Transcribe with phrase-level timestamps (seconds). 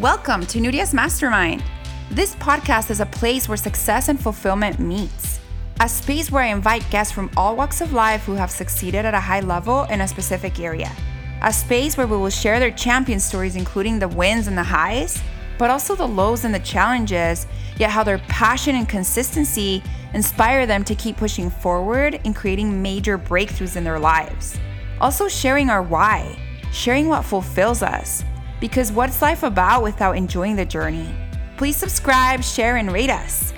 [0.00, 1.64] Welcome to Nuria's Mastermind.
[2.10, 5.40] This podcast is a place where success and fulfillment meets.
[5.80, 9.14] A space where I invite guests from all walks of life who have succeeded at
[9.14, 10.92] a high level in a specific area.
[11.40, 15.22] A space where we will share their champion stories, including the wins and the highs,
[15.56, 17.46] but also the lows and the challenges,
[17.78, 19.82] yet how their passion and consistency
[20.12, 24.58] inspire them to keep pushing forward and creating major breakthroughs in their lives.
[25.00, 26.38] Also, sharing our why,
[26.70, 28.22] sharing what fulfills us.
[28.58, 31.14] Because what's life about without enjoying the journey?
[31.58, 33.52] Please subscribe, share, and rate us.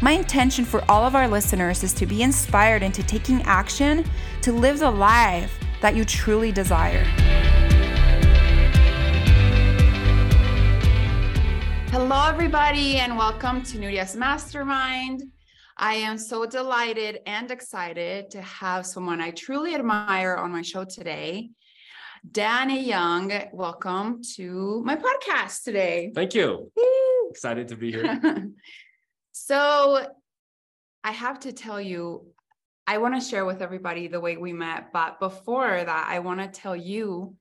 [0.00, 4.04] My intention for all of our listeners is to be inspired into taking action
[4.42, 7.04] to live the life that you truly desire.
[11.92, 15.22] Hello, everybody, and welcome to Nuria's Mastermind.
[15.76, 20.84] I am so delighted and excited to have someone I truly admire on my show
[20.84, 21.50] today.
[22.28, 26.12] Danny Young, welcome to my podcast today.
[26.14, 26.70] Thank you.
[27.30, 28.50] Excited to be here.
[29.32, 30.06] so,
[31.02, 32.26] I have to tell you,
[32.86, 34.92] I want to share with everybody the way we met.
[34.92, 37.36] But before that, I want to tell you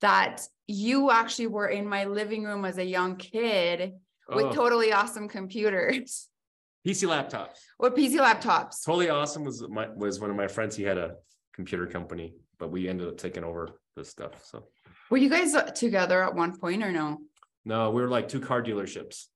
[0.00, 3.92] that you actually were in my living room as a young kid
[4.30, 4.52] with Oh.
[4.52, 6.28] totally awesome computers.
[6.86, 7.58] PC laptops.
[7.76, 8.82] What PC laptops?
[8.82, 10.74] Totally awesome was my was one of my friends.
[10.74, 11.16] He had a
[11.52, 14.44] computer company, but we ended up taking over this stuff.
[14.44, 14.64] So
[15.10, 17.18] Were you guys together at one point or no?
[17.64, 19.26] no, we were like two car dealerships.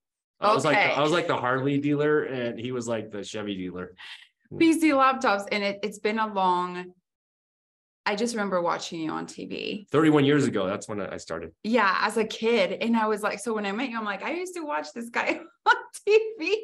[0.40, 3.56] I was like I was like the Harley dealer, and he was like the Chevy
[3.56, 3.94] dealer.
[4.52, 6.92] PC laptops, and it, it's been a long.
[8.06, 9.88] I just remember watching you on TV.
[9.90, 11.52] 31 years ago, that's when I started.
[11.62, 14.22] Yeah, as a kid, and I was like, so when I met you, I'm like,
[14.22, 15.76] I used to watch this guy on
[16.08, 16.54] TV.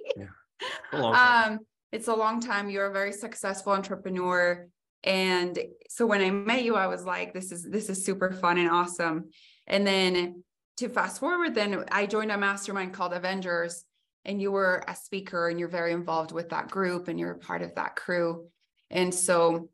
[0.92, 1.52] A long time.
[1.52, 1.58] Um,
[1.92, 2.70] it's a long time.
[2.70, 4.66] You're a very successful entrepreneur.
[5.06, 8.58] And so when I met you, I was like, this is this is super fun
[8.58, 9.30] and awesome.
[9.66, 10.42] And then
[10.78, 13.84] to fast forward, then I joined a mastermind called Avengers,
[14.24, 17.62] and you were a speaker and you're very involved with that group and you're part
[17.62, 18.48] of that crew.
[18.90, 19.70] And so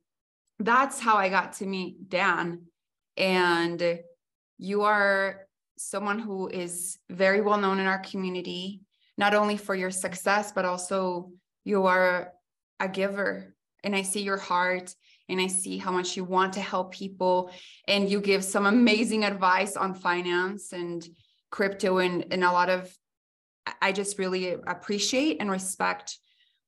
[0.59, 2.63] that's how I got to meet Dan.
[3.17, 4.01] And
[4.59, 5.47] you are
[5.79, 8.83] someone who is very well known in our community
[9.19, 11.31] not only for your success, but also
[11.65, 12.33] you are
[12.81, 13.55] a giver.
[13.85, 14.95] And I see your heart
[15.29, 17.51] and I see how much you want to help people.
[17.89, 21.07] And you give some amazing advice on finance and
[21.51, 22.95] crypto and, and a lot of,
[23.81, 26.19] I- just really appreciate and respect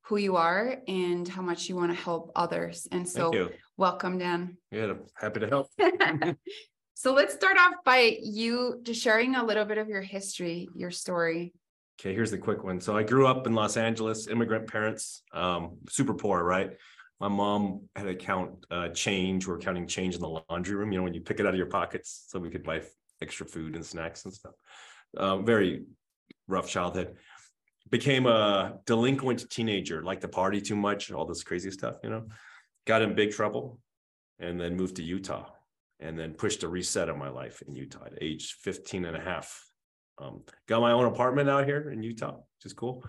[0.05, 2.87] who you are and how much you want to help others.
[2.91, 4.57] And so, welcome, Dan.
[4.71, 5.69] Yeah, happy to help.
[6.93, 10.91] so, let's start off by you just sharing a little bit of your history, your
[10.91, 11.53] story.
[11.99, 12.81] Okay, here's the quick one.
[12.81, 16.71] So I grew up in Los Angeles, immigrant parents, um, super poor, right?
[17.19, 19.47] My mom had to count uh, change.
[19.47, 21.53] We We're counting change in the laundry room, you know, when you pick it out
[21.53, 22.81] of your pockets so we could buy
[23.21, 24.53] extra food and snacks and stuff.
[25.17, 25.83] Um, very
[26.47, 27.15] rough childhood.
[27.89, 32.25] Became a delinquent teenager, liked to party too much, all this crazy stuff, you know.
[32.85, 33.79] Got in big trouble
[34.39, 35.49] and then moved to Utah
[35.99, 39.21] and then pushed a reset on my life in Utah at age 15 and a
[39.21, 39.63] half.
[40.17, 43.03] Um, got my own apartment out here in Utah, which is cool.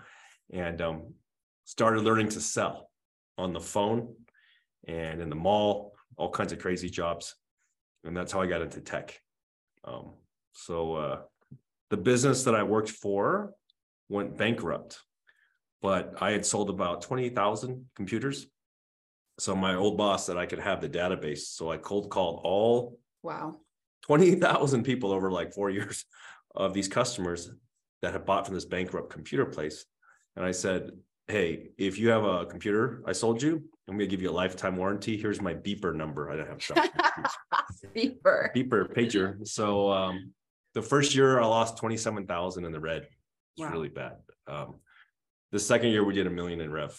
[0.51, 1.13] And um,
[1.65, 2.86] started learning to sell
[3.37, 4.15] on the phone
[4.87, 7.35] and in the mall, all kinds of crazy jobs.
[8.03, 9.19] And that's how I got into tech.
[9.83, 10.13] Um,
[10.53, 11.19] so uh,
[11.89, 13.53] the business that I worked for
[14.09, 14.99] went bankrupt,
[15.81, 18.47] but I had sold about 20,000 computers.
[19.39, 21.39] So my old boss said I could have the database.
[21.39, 23.57] So I cold called all Wow.
[24.03, 26.05] 20,000 people over like four years
[26.55, 27.49] of these customers
[28.01, 29.85] that had bought from this bankrupt computer place.
[30.35, 30.91] And I said,
[31.27, 33.55] Hey, if you have a computer I sold you,
[33.87, 35.17] I'm going to give you a lifetime warranty.
[35.17, 36.31] Here's my beeper number.
[36.31, 36.87] I don't have stuff.
[37.95, 38.53] Beeper.
[38.55, 39.45] beeper pager.
[39.47, 40.31] So um,
[40.73, 43.03] the first year I lost 27,000 in the red.
[43.03, 43.71] It's Wow.
[43.71, 44.13] really bad.
[44.47, 44.75] Um,
[45.51, 46.97] the second year we did a million in rev.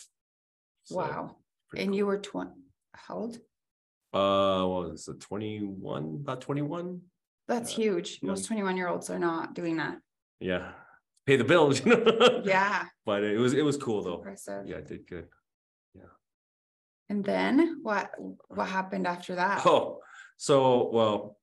[0.84, 1.36] So, Wow.
[1.76, 2.50] And you were 20,
[2.94, 3.38] how old?
[4.12, 5.20] Uh, what was it?
[5.20, 7.00] 21, about 21.
[7.46, 8.20] That's huge.
[8.22, 9.98] Most 21 year olds are not doing that.
[10.40, 10.72] Yeah.
[11.28, 12.40] Pay the bills, you know?
[12.42, 12.86] Yeah.
[13.04, 14.14] but it was it was cool though.
[14.14, 14.66] Impressive.
[14.66, 15.26] Yeah, I did good.
[15.94, 16.14] Yeah.
[17.10, 18.12] And then what,
[18.48, 19.60] what happened after that?
[19.66, 19.98] Oh,
[20.38, 21.36] so well,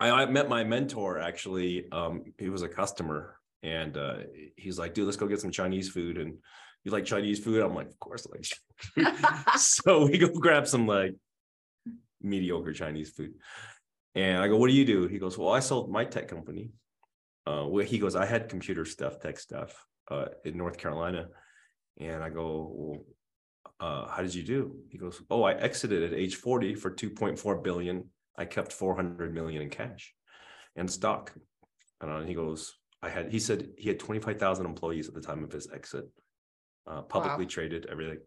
[0.00, 1.86] I, I met my mentor actually.
[1.92, 4.16] Um, he was a customer, and uh,
[4.56, 6.36] he's like, "Dude, let's go get some Chinese food." And
[6.82, 7.62] you like Chinese food?
[7.62, 11.14] I'm like, "Of course, I like." Chinese food." so we go grab some like
[12.20, 13.34] mediocre Chinese food,
[14.16, 16.72] and I go, "What do you do?" He goes, "Well, I sold my tech company."
[17.48, 19.70] Uh, where he goes, "I had computer stuff, tech stuff,
[20.12, 21.22] uh, in North Carolina,"
[22.08, 22.48] and I go,
[22.78, 22.98] well,
[23.80, 24.60] uh, how did you do?
[24.92, 27.96] He goes, oh, I exited at age 40 for 2.4 billion.
[28.36, 30.14] I kept 400 million in cash
[30.76, 31.32] and stock.
[32.00, 32.60] And he goes,
[33.02, 36.04] I had, he said he had twenty-five thousand employees at the time of his exit.
[36.86, 37.54] Uh, publicly Wow.
[37.56, 38.20] traded, everything.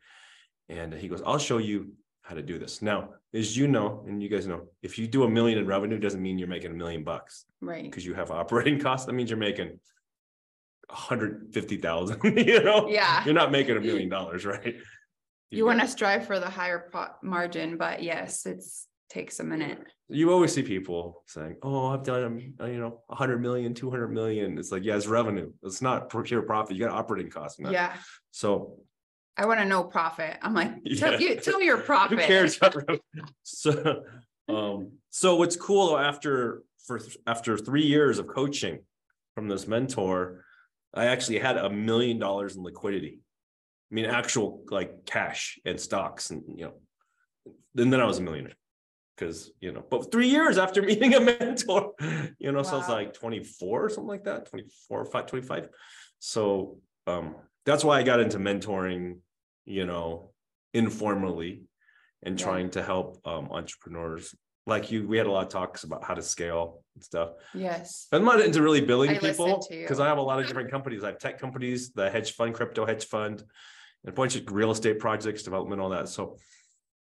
[0.69, 1.93] And he goes, I'll show you
[2.31, 2.81] how to do this.
[2.81, 5.99] Now, as you know, and you guys know, if you do a million in revenue,
[5.99, 7.45] doesn't mean you're making a million bucks.
[7.59, 7.83] Right.
[7.83, 9.77] Because you have operating costs, that means you're making.
[10.89, 12.87] a hundred fifty thousand, you know?
[12.87, 13.23] Yeah.
[13.25, 14.75] You're not making a million dollars, right?
[15.49, 16.89] You want to strive for the higher
[17.21, 19.77] margin, but yes, it's takes a minute.
[20.07, 22.39] you always see people saying, "Oh, I've done, um,
[22.69, 25.51] you know, a hundred million, two hundred million." It's like, yeah, it's revenue.
[25.63, 26.77] It's not pure profit.
[26.77, 27.59] You got operating costs.
[27.59, 27.93] Yeah.
[28.31, 28.77] So
[29.37, 30.37] I want to know profit.
[30.41, 30.99] I'm like, Yeah.
[30.99, 32.19] tell, you, tell me your profit.
[32.19, 32.57] who cares?
[32.57, 32.85] about?
[33.43, 34.03] So,
[34.49, 38.79] um, so what's cool though, after for after three years of coaching
[39.35, 40.43] from this mentor,
[40.93, 43.19] I actually had a million dollars in liquidity.
[43.91, 46.73] I mean, actual like cash and stocks, and you know,
[47.77, 48.53] and then I was a millionaire.
[49.15, 51.93] Because you know, but three years after meeting a mentor,
[52.39, 55.69] you know, so I was like 24 or something like that, 24 or 5, 25.
[56.19, 57.35] So um,
[57.65, 59.19] that's why I got into mentoring,
[59.65, 60.31] you know,
[60.73, 61.63] informally
[62.23, 62.45] and Yeah.
[62.45, 64.35] trying to help um entrepreneurs
[64.67, 65.07] like you.
[65.07, 67.31] We had a lot of talks about how to scale and stuff.
[67.53, 68.07] Yes.
[68.11, 71.03] I'm not into really billing I people because I have a lot of different companies.
[71.03, 73.39] I have tech companies, the hedge fund, crypto hedge fund,
[74.03, 76.09] and a bunch of real estate projects, development, all that.
[76.09, 76.37] So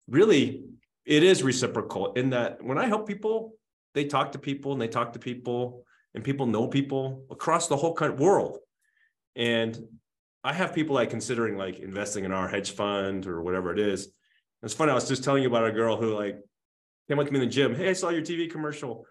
[0.07, 0.63] really,
[1.06, 3.54] it is reciprocal in that when I help people,
[3.96, 7.78] they talk to people and they talk to people and people know people across the
[7.78, 8.60] whole world.
[9.36, 9.78] And
[10.44, 14.09] I have people like considering like investing in our hedge fund or whatever it is.
[14.63, 14.91] It's funny.
[14.91, 16.39] I was just telling you about a girl who like
[17.07, 17.75] came up to me in the gym.
[17.75, 19.06] Hey, I saw your TV commercial.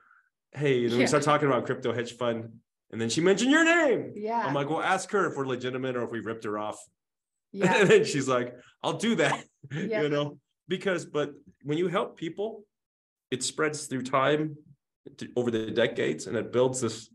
[0.53, 2.51] Hey, and then we start talking about crypto hedge fund.
[2.91, 4.13] And then she mentioned your name.
[4.15, 4.43] Yeah.
[4.47, 6.79] I'm like, well, ask her if we're legitimate or if we ripped her off.
[7.53, 7.81] yeah.
[7.81, 9.45] And then she's like, I'll do that.
[9.71, 10.03] Yeah.
[10.03, 10.39] You know,
[10.69, 11.33] because but
[11.63, 12.65] when you help people,
[13.31, 14.57] it spreads through time
[15.37, 17.11] over the decades and it builds this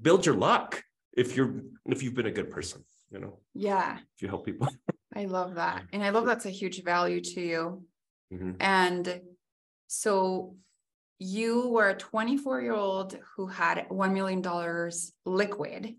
[0.00, 0.82] build your luck
[1.16, 3.98] if you're if you've been a good person, you know, Yeah.
[4.14, 4.68] if you help people.
[5.14, 5.84] I love that.
[5.92, 7.86] And I love that's a huge value to you.
[8.32, 8.56] Mhm.
[8.60, 9.20] And
[9.86, 10.56] so
[11.18, 14.42] you were a 24 year old who had $1 million
[15.24, 15.96] liquid.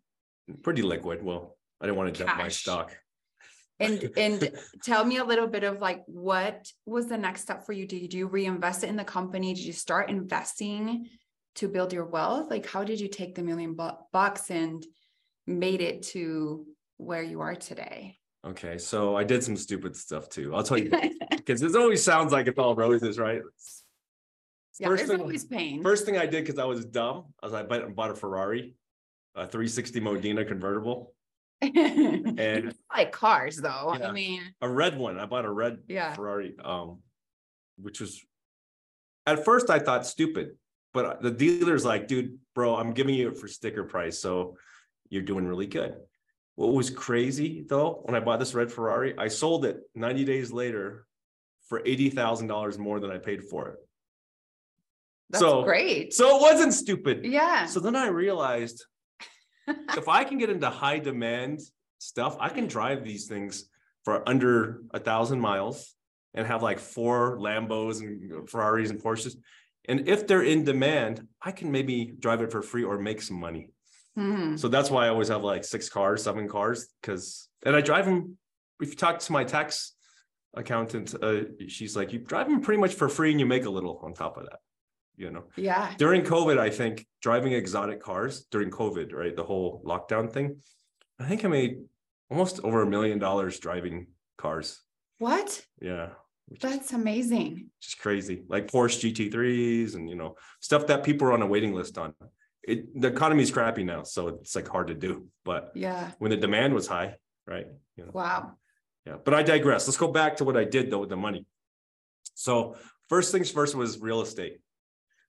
[0.63, 1.23] Pretty liquid.
[1.23, 2.57] Well, I didn't want to dump my Cash.
[2.61, 2.97] stock.
[3.79, 4.51] And, and
[4.83, 7.87] tell me a little bit of like, what was the next step for you?
[7.87, 9.53] Did you reinvest it in the company?
[9.53, 11.07] Did you start investing
[11.55, 12.49] to build your wealth?
[12.49, 14.85] Like, how did you take the million bu- bucks and
[15.47, 16.65] made it to
[16.97, 18.17] where you are today?
[18.45, 20.53] Okay, so I did some stupid stuff too.
[20.55, 20.91] I'll tell you
[21.31, 23.41] because it always sounds like it's all roses, right?
[24.79, 25.81] Yeah, First there's thing- always pain.
[25.83, 28.75] First thing I did because I was dumb, I was I bought, bought a Ferrari,
[29.33, 31.13] a 360 Modena convertible,
[31.61, 33.95] and like cars though.
[33.99, 35.17] I mean, a red one.
[35.17, 36.99] I bought a red yeah, Ferrari, um,
[37.77, 38.21] which was
[39.25, 40.57] at first I thought stupid,
[40.93, 44.57] but the dealer's like, dude, bro, I'm giving you it for sticker price, so
[45.15, 45.95] you're doing really good.
[46.55, 50.51] What was crazy though, when I bought this red Ferrari, I sold it 90 days
[50.51, 51.07] later
[51.67, 53.77] for eighty thousand dollars more than I paid for it.
[55.31, 56.13] that's so- great.
[56.13, 57.25] So it wasn't stupid.
[57.25, 57.65] yeah.
[57.65, 58.85] So then I realized
[59.97, 61.61] if I can get into high demand
[61.97, 63.67] stuff, I can drive these things
[64.03, 65.95] for under a thousand miles
[66.35, 69.35] and have like four Lambos and Ferraris and Porsches.
[69.87, 73.39] And if they're in demand, I can maybe drive it for free or make some
[73.39, 73.69] money.
[74.17, 74.57] Mhm.
[74.57, 78.05] So that's why I always have like six cars, seven cars, because and I drive
[78.05, 78.37] them.
[78.81, 79.93] If you talk to my tax
[80.53, 83.69] accountant, uh, she's like, you drive them pretty much for free and you make a
[83.69, 84.59] little on top of that.
[85.17, 85.93] You know, Yeah.
[85.97, 89.35] during COVID, I think driving exotic cars during COVID, right?
[89.35, 90.61] The whole lockdown thing.
[91.19, 91.77] I think I made
[92.29, 94.07] almost over a million dollars driving
[94.37, 94.81] cars.
[95.19, 95.65] What?
[95.81, 96.09] Yeah.
[96.61, 97.71] That's amazing.
[97.81, 98.43] just crazy.
[98.47, 102.13] Like Porsche GT3s and you know, stuff that people are on a waiting list on.
[102.67, 105.27] It the economy's crappy now, so it's like hard to do.
[105.43, 106.11] But Yeah.
[106.19, 107.15] when the demand was high,
[107.47, 107.67] right?
[107.95, 108.53] You know, Wow.
[109.05, 109.87] yeah, but I digress.
[109.87, 111.45] Let's go back to what I did though with the money.
[112.33, 112.75] So
[113.07, 114.59] first things first was real estate.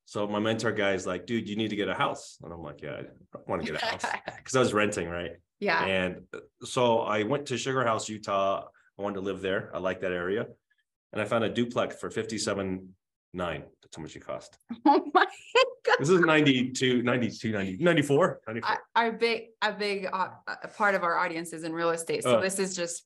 [0.07, 2.39] So my mentor guy is like, dude, you need to get a house.
[2.43, 3.03] And I'm like, yeah,
[3.35, 4.05] I want to get a house
[4.37, 5.33] because I was renting, right?
[5.59, 5.85] yeah.
[5.85, 8.67] And uh, so I went to Sugar House, Utah.
[8.99, 9.71] I wanted to live there.
[9.75, 10.47] I like that area.
[11.13, 12.95] And I found a duplex for 57
[13.35, 13.65] nine.
[13.97, 14.59] How much it cost.
[14.85, 15.25] Oh my
[15.85, 15.97] God.
[15.99, 18.71] This is 92, 92, 90, 94, 94.
[18.71, 22.23] Our- Our big, a big uh, uh, part of our audience is in real estate.
[22.23, 22.41] So Oh.
[22.43, 23.05] this is just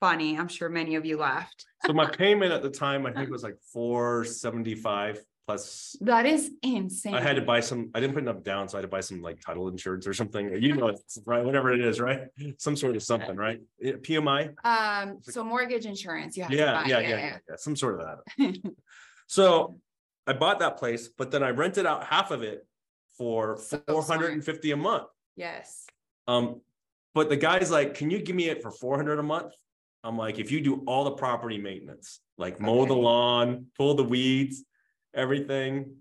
[0.00, 0.36] funny.
[0.36, 1.64] I'm sure many of you laughed.
[1.86, 7.14] So my payment at the time, I think was like 475 plus That is insane.
[7.14, 9.00] I had to buy some, I didn't put enough down, so I had to buy
[9.00, 12.22] some like title insurance or something, you know, it's right, whatever it is, right?
[12.58, 13.60] Some sort of something, right?
[13.82, 18.00] PMI, Um, so mortgage insurance, you have to yeah, yeah, yeah, yeah, yeah, some sort
[18.00, 18.06] of
[18.38, 18.72] that.
[19.28, 19.78] So
[20.26, 22.66] I bought that place, but then I rented out half of it
[23.16, 25.08] for So four hundred and fifty a month.
[25.36, 25.86] Yes.
[26.28, 26.60] Um,
[27.14, 29.54] but the guy's like, can you give me it for four hundred a month?
[30.04, 34.02] I'm like, if you do all the property maintenance, like mow the lawn, pull the
[34.04, 34.64] weeds,
[35.14, 35.96] everything,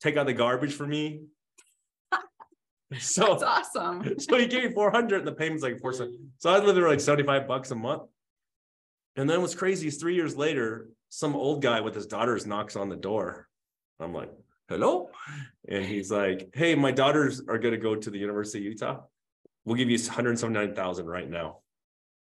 [0.00, 1.22] take out the garbage for me.
[3.00, 4.14] So, That's awesome.
[4.20, 5.92] so he gave me four hundred and the payment's like four.
[5.92, 6.08] So
[6.44, 8.02] I was living like seventy-five bucks a month.
[9.16, 12.76] And then what's crazy is three years later, some old guy with his daughters knocks
[12.76, 13.48] on the door.
[14.00, 14.30] I'm like,
[14.68, 15.10] hello?
[15.68, 19.00] And he's like, hey, my daughters are gonna go to the University of Utah.
[19.64, 21.58] We'll give you hundred and seventy-nine thousand right now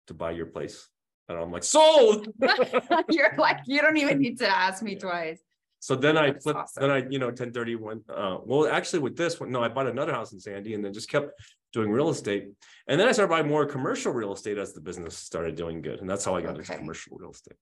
[0.06, 0.88] to buy your place.
[1.28, 2.28] And I'm like, sold.
[3.10, 5.40] You're like, you don't even need to ask me twice.
[5.80, 6.80] So then I That's flipped, awesome.
[6.82, 9.68] then I, you know, ten thirty went, uh, well, actually with this one, no, I
[9.68, 11.32] bought another house in Sandy and then just kept
[11.72, 12.48] doing real estate.
[12.88, 16.00] And then I started buying more commercial real estate as the business started doing good.
[16.00, 17.56] And that's how I got into commercial real estate.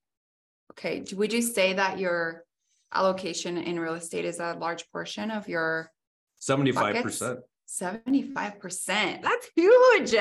[0.73, 2.45] Okay, would you say that your
[2.95, 5.91] allocation in real estate is a large portion of your
[6.37, 7.39] Seventy-five percent.
[7.67, 9.23] seventy-five percent?
[9.23, 10.13] That's huge.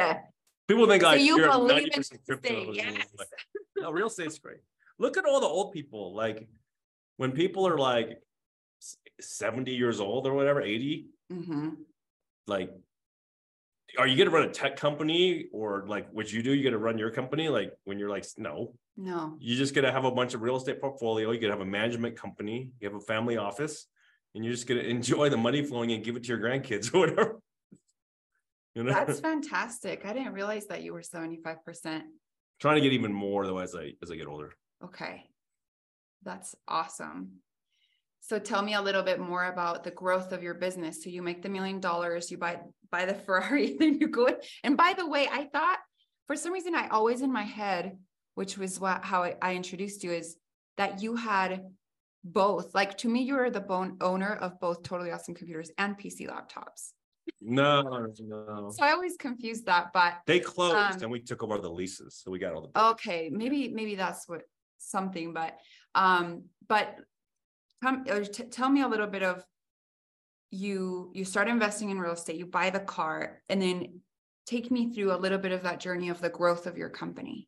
[0.68, 2.72] People think So like you you're believe in crypto.
[2.74, 3.08] yes.
[3.18, 3.28] like,
[3.78, 4.60] No, real estate's great.
[5.00, 6.48] Look at all the old people, like
[7.18, 8.20] when people are like
[9.20, 11.78] seventy years old or whatever, eighty, Mhm.
[12.48, 12.72] like.
[13.98, 16.54] Are you gonna run a tech company or like what you do?
[16.54, 17.50] You're gonna run your company?
[17.50, 20.80] Like when you're like, no, No, you're just gonna have a bunch of real estate
[20.80, 21.32] portfolio.
[21.32, 23.88] You gonna have a management company, you have a family office.
[24.34, 27.00] And you're just gonna enjoy the money flowing and give it to your grandkids or
[27.00, 27.40] whatever.
[28.74, 30.06] You know, that's fantastic.
[30.06, 32.06] I didn't realize that you were seventy-five percent.
[32.62, 34.54] trying to get even more though as I, as I get older.
[34.82, 35.26] Okay.
[36.24, 37.42] That's awesome.
[38.24, 41.04] So tell me a little bit more about the growth of your business.
[41.04, 42.60] So you make the million dollars, you buy
[42.92, 44.26] buy the Ferrari, then you go.
[44.28, 45.80] in- And by the way, I thought
[46.28, 47.98] for some reason I always in my head,
[48.36, 50.38] which was what how I, I introduced you, is
[50.78, 51.64] that you had
[52.24, 52.76] both.
[52.76, 56.30] Like to me, you were the bone owner of both totally awesome computers and PC
[56.30, 56.92] laptops.
[57.42, 57.82] No,
[58.20, 58.70] no.
[58.72, 62.22] So I always confused that, but They closed Um, and we took over the leases,
[62.24, 62.82] so we got all the.
[62.92, 64.42] Okay, maybe, maybe that's what,
[64.78, 65.58] something, but,
[65.96, 66.96] um, but.
[67.84, 69.44] Come, or t- tell me a little bit of.
[70.54, 74.02] You, you start investing in real estate, you buy the car, and then
[74.46, 77.48] take me through a little bit of that journey of the growth of your company.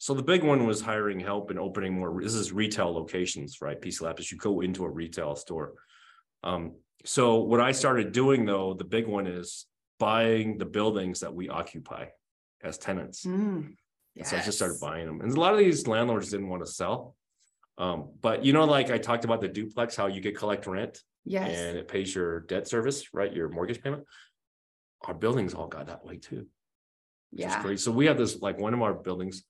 [0.00, 3.78] So the big one was hiring help and opening more, this is retail locations, right?
[3.80, 5.74] PC Lab is you go into a retail store.
[6.42, 9.66] Um, so what I started doing though, the big one is
[9.98, 12.06] buying the buildings that we occupy
[12.62, 13.24] as tenants.
[13.26, 13.74] Mm,
[14.24, 15.20] So I just started buying them.
[15.20, 17.16] And a lot of these landlords didn't want to sell.
[17.78, 21.00] Um, but you know, like I talked about the duplex, how you get collect rent
[21.24, 21.58] yes.
[21.58, 23.32] and it pays your debt service, right?
[23.32, 24.04] Your mortgage payment.
[25.02, 26.46] Our buildings all got that way too.
[27.32, 27.80] yeah, great.
[27.80, 29.44] So we have this, like one of our buildings.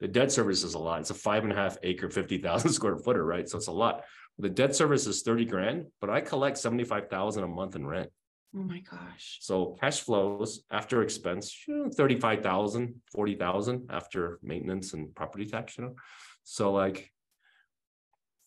[0.00, 1.00] The debt service is a lot.
[1.00, 3.48] It's a five and a half acre, fifty thousand square footer, right?
[3.48, 4.04] So it's a lot.
[4.38, 8.10] The debt service is thirty grand, but I collect seventy-five thousand a month in rent.
[8.56, 15.14] oh my gosh, So cash flows after expense, you know, 35,000, 40,000 after maintenance and
[15.14, 15.94] property tax, you know?
[16.42, 17.10] So like.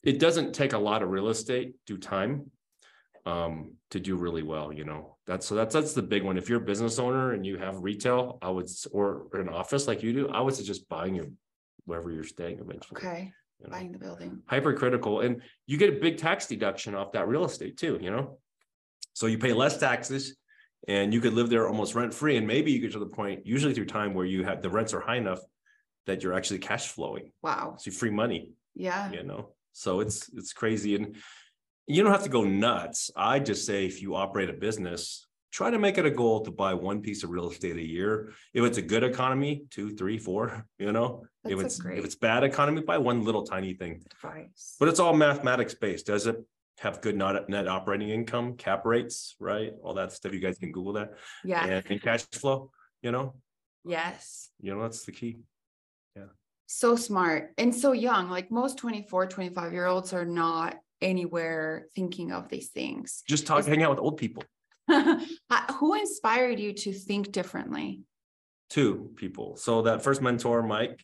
[0.08, 2.50] It doesn't take a lot of real estate, do time.
[3.26, 6.38] Um, to do really well, you know, that's, so that's, that's the big one.
[6.38, 9.86] If you're a business owner and you have retail, I would, or or an office
[9.86, 11.28] like you do, I would suggest buying your.
[11.86, 13.00] Wherever you're staying eventually.
[13.00, 13.72] okay, you know?
[13.72, 17.78] buying the building, hypercritical and you get a big tax deduction off that real estate
[17.78, 18.40] too, you know?
[19.14, 20.36] So you pay less taxes
[20.90, 23.48] and you could live there almost rent free and maybe you get to the point,
[23.48, 25.40] usually through time where you have, the rents are high enough
[26.08, 29.54] that you're actually cash flowing, wow, so free money, yeah, you know?
[29.78, 31.16] So it's, it's crazy and
[31.86, 33.12] you don't have to go nuts.
[33.16, 36.52] I just say if you operate a business, try to make it a goal to
[36.52, 38.34] buy one piece of real estate a year.
[38.56, 41.26] If it's a good economy, two, three, four, you know?
[41.46, 44.04] If That's a it's, if it's bad economy, buy one little tiny thing.
[44.12, 44.76] advice.
[44.80, 46.08] But it's all mathematics based.
[46.08, 46.38] Does it
[46.80, 49.74] have good net, net operating income, cap rates, right?
[49.84, 50.34] All that stuff.
[50.34, 51.14] You guys can Google that.
[51.46, 52.72] Yeah, And, and cash flow,
[53.04, 53.36] you know,
[53.86, 54.50] yes.
[54.60, 55.38] you know, that's the key.
[56.68, 62.32] So smart and so young like most 24 25 year olds are not anywhere thinking
[62.32, 64.44] of these things Just talk, hang out with old people.
[64.90, 68.02] Who inspired you to think differently
[68.70, 69.56] Two people.
[69.56, 71.02] So that first mentor, Mike,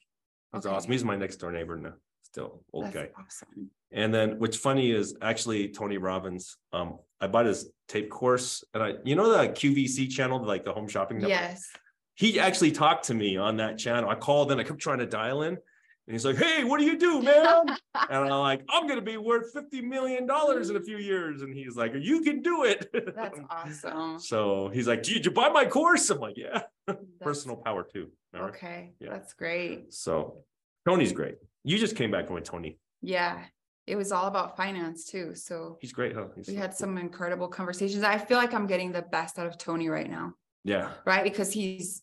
[0.51, 0.75] was Okay.
[0.75, 0.91] awesome.
[0.91, 1.93] He's my next door neighbor now,
[2.24, 3.10] still old that's guy.
[3.17, 6.58] awesome And then what's funny is actually Tony Robbins.
[6.74, 10.74] Um, I bought his tape course and I, you know, the QVC channel, like the
[10.74, 11.17] home shopping.
[11.20, 11.29] network?
[11.29, 11.70] yes
[12.15, 14.10] he actually talked to me on that channel.
[14.10, 15.58] I called in, I kept trying to dial in.
[16.05, 17.65] And he's like, Hey, what do you do, man?
[18.10, 21.41] and I'm like, I'm gonna be worth $50 million in a few years.
[21.41, 22.89] And he's like, You can do it.
[23.15, 26.10] that's awesome so he's like, Did you buy my course?
[26.10, 28.10] I'm like, Yeah, That's- personal power too.
[28.34, 28.53] Remember?
[28.53, 29.12] okay Yeah.
[29.12, 30.43] that's great So
[30.86, 31.36] Tony's great.
[31.63, 32.79] You just came back from with Tony.
[33.01, 33.43] yeah
[33.88, 35.36] it was all about finance too.
[35.36, 36.25] So He's great, huh?
[36.36, 38.03] He's- we had some incredible conversations.
[38.03, 41.24] I feel like I'm getting the best out of Tony right now, Yeah, right?
[41.24, 42.01] Because he's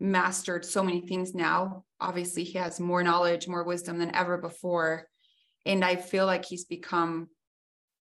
[0.00, 1.84] mastered so many things now.
[2.00, 5.06] Obviously, he has more knowledge, more wisdom than ever before.
[5.64, 7.28] And I feel like he's become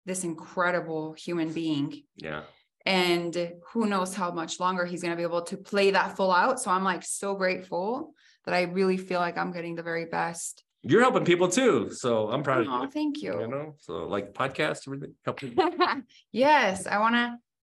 [0.06, 2.02] this incredible human being.
[2.16, 2.42] yeah.
[2.86, 6.30] And who knows how much longer he's going to be able to play that full
[6.30, 6.60] out.
[6.60, 8.12] So I'm like so grateful
[8.44, 10.62] that I really feel like I'm getting the very best.
[10.82, 12.90] You're helping people too, so I'm proud Oh, of you.
[12.90, 13.40] thank you.
[13.40, 15.14] You know, so like podcast, everything.
[15.24, 15.56] helping-
[16.32, 17.36] yes, I want to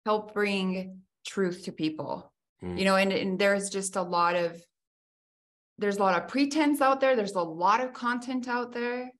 [0.06, 2.32] help bring truth to people.
[2.62, 2.78] Mm.
[2.78, 4.60] You know, and, and there's just a lot of
[5.78, 7.16] there's a lot of pretense out there.
[7.16, 9.10] There's a lot of content out there.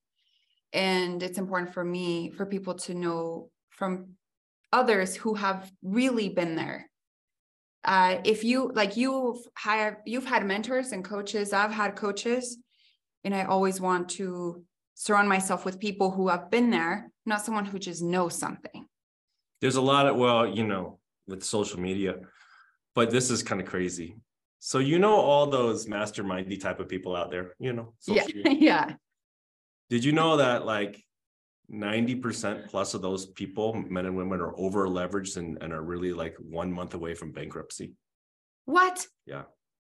[0.73, 4.15] And it's important for me for people to know from
[4.73, 6.91] others who have really been there.
[7.85, 12.57] Uh, if you like you've had you've had mentors and coaches, I've had coaches,
[13.25, 17.67] and I always want to surround myself with people who have been there, not someone
[17.67, 18.87] who just knows something.
[19.61, 22.17] There's a lot of, well, you know, with social media,
[22.95, 24.17] but this is kind of crazy.
[24.59, 27.95] So you know all those mastermindy type of people out there, you know?
[28.07, 28.53] Yeah, media.
[28.59, 28.95] yeah,
[29.91, 31.03] Did you know that like
[31.69, 35.83] ninety percent plus of those people, men and women, are over leveraged and, and are
[35.83, 37.93] really like one month away from bankruptcy?
[38.67, 39.07] what?
[39.27, 39.43] Yeah.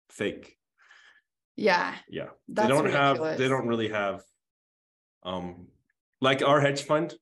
[0.08, 0.56] Fake.
[1.56, 2.28] Yeah, Yeah.
[2.48, 4.22] that's they don't have they don't really have
[5.22, 5.66] um
[6.22, 7.14] like our hedge fund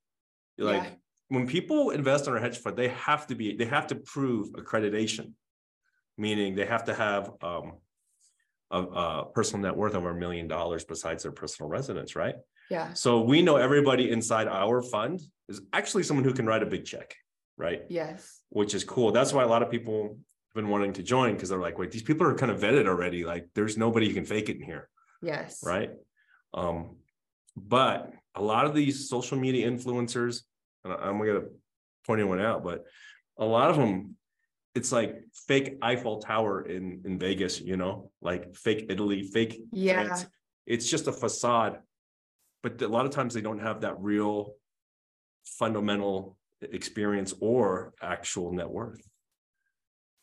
[0.57, 0.91] like Yeah.
[1.29, 4.51] When people invest in our hedge fund they have to be they have to prove
[4.53, 5.33] accreditation
[6.17, 7.75] meaning they have to have um
[8.71, 12.37] a, a personal net worth over a million dollars besides their personal residence right
[12.71, 16.67] yeah, so we know everybody inside our fund is actually someone who can write a
[16.67, 17.15] big check
[17.57, 19.13] right yes, which is cool.
[19.13, 21.91] That's why a lot of people have been wanting to join because they're like, wait,
[21.91, 23.25] these people are kind of vetted already.
[23.25, 24.89] Like, there's nobody who can fake it in here,
[25.21, 25.91] yes, right?
[26.55, 26.97] Um,
[27.57, 30.43] but a lot of these social media influencers,
[30.85, 31.47] and I'm gonna
[32.07, 32.85] point anyone out, but
[33.39, 34.17] a lot of them,
[34.75, 40.05] it's like fake Eiffel Tower in in Vegas, you know, like fake Italy, fake Yeah,
[40.05, 40.27] France.
[40.67, 41.79] It's just a facade,
[42.63, 44.55] but a lot of times they don't have that real
[45.45, 49.01] fundamental experience or actual net worth.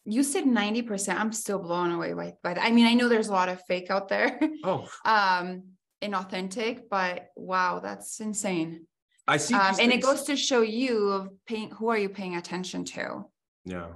[0.06, 1.20] you said ninety percent.
[1.20, 2.64] I'm still blown away by, by that.
[2.64, 5.64] I mean, I know there's a lot of fake out there, Oh, um,
[6.04, 8.86] inauthentic, but wow, that's insane.
[9.28, 9.56] I see.
[9.56, 13.26] Um, and it goes to show you of paying, who are you paying attention to?
[13.66, 13.88] Yeah,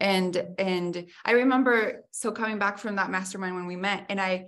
[0.00, 4.46] And, and I remember, so coming back from that mastermind when we met and I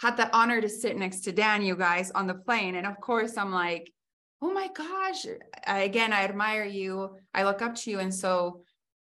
[0.00, 2.76] had the honor to sit next to Dan, you guys on the plane.
[2.76, 3.92] And of course I'm like,
[4.40, 5.26] oh my gosh,
[5.66, 7.16] I, again, I admire you.
[7.34, 7.98] I look up to you.
[7.98, 8.62] And so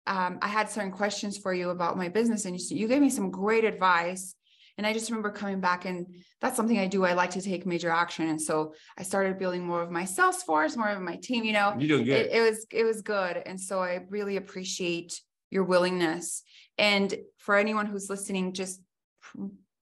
[0.07, 3.11] um, I had certain questions for you about my business and you, you gave me
[3.11, 4.36] some great advice.
[4.79, 6.07] And I just remember coming back and
[6.41, 7.05] that's something I do.
[7.05, 8.29] I like to take major action.
[8.29, 11.53] And so I started building more of my sales force, more of my team, you
[11.55, 12.27] know, you're doing good.
[12.27, 16.43] it, it was it was good and so i really appreciate your willingness
[16.79, 18.81] and for anyone who's listening just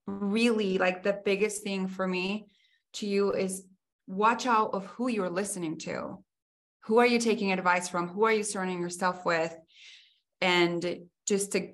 [0.05, 2.45] really like the biggest thing for me
[2.93, 3.65] to you is
[4.07, 6.23] watch out of who you're listening to
[6.83, 9.55] who are you taking advice from who are you surrounding yourself with
[10.41, 11.69] and just to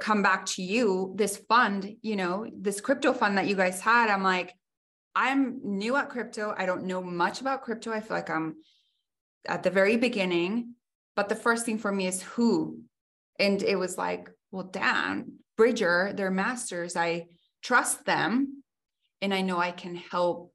[0.00, 4.10] come back to you this fund you know this crypto fund that you guys had
[4.10, 4.52] i'm like
[5.14, 6.54] i'm new at crypto.
[6.56, 7.92] I don't know much about crypto.
[7.92, 8.56] I feel like i'm
[9.46, 10.74] at the very beginning.
[11.14, 12.80] But the first thing for me is who?
[13.38, 16.96] And it was like well dan bridger they're masters.
[16.96, 17.26] I
[17.62, 18.62] trust them.
[19.20, 20.52] And i know i can help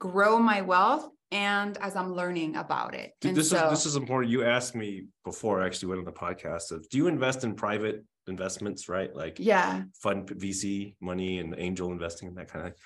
[0.00, 3.12] grow my wealth and as i'm learning about it.
[3.20, 4.30] Dude, this so is this is important.
[4.30, 7.54] You asked me before I actually went on the podcast of do you invest in
[7.54, 9.14] private investments, right?
[9.14, 12.80] Like yeah fund VC money and angel investing and that kind of thing.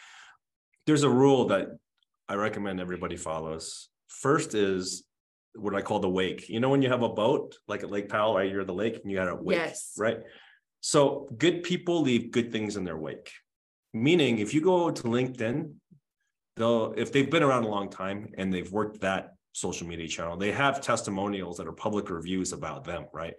[0.86, 1.68] There's a rule that
[2.28, 3.88] I recommend everybody follows.
[4.08, 5.04] First is
[5.54, 6.48] what I call the wake.
[6.48, 8.50] You know, when you have a boat, like at Lake Powell, right?
[8.50, 9.92] You're the lake and you got a wake, Yes.
[9.98, 10.18] right?
[10.80, 13.32] So good people leave good things in their wake.
[13.92, 15.72] Meaning, if you go to LinkedIn,
[16.56, 20.36] they'll if they've been around a long time and they've worked that social media channel,
[20.36, 23.34] they have testimonials that are public reviews about them, right?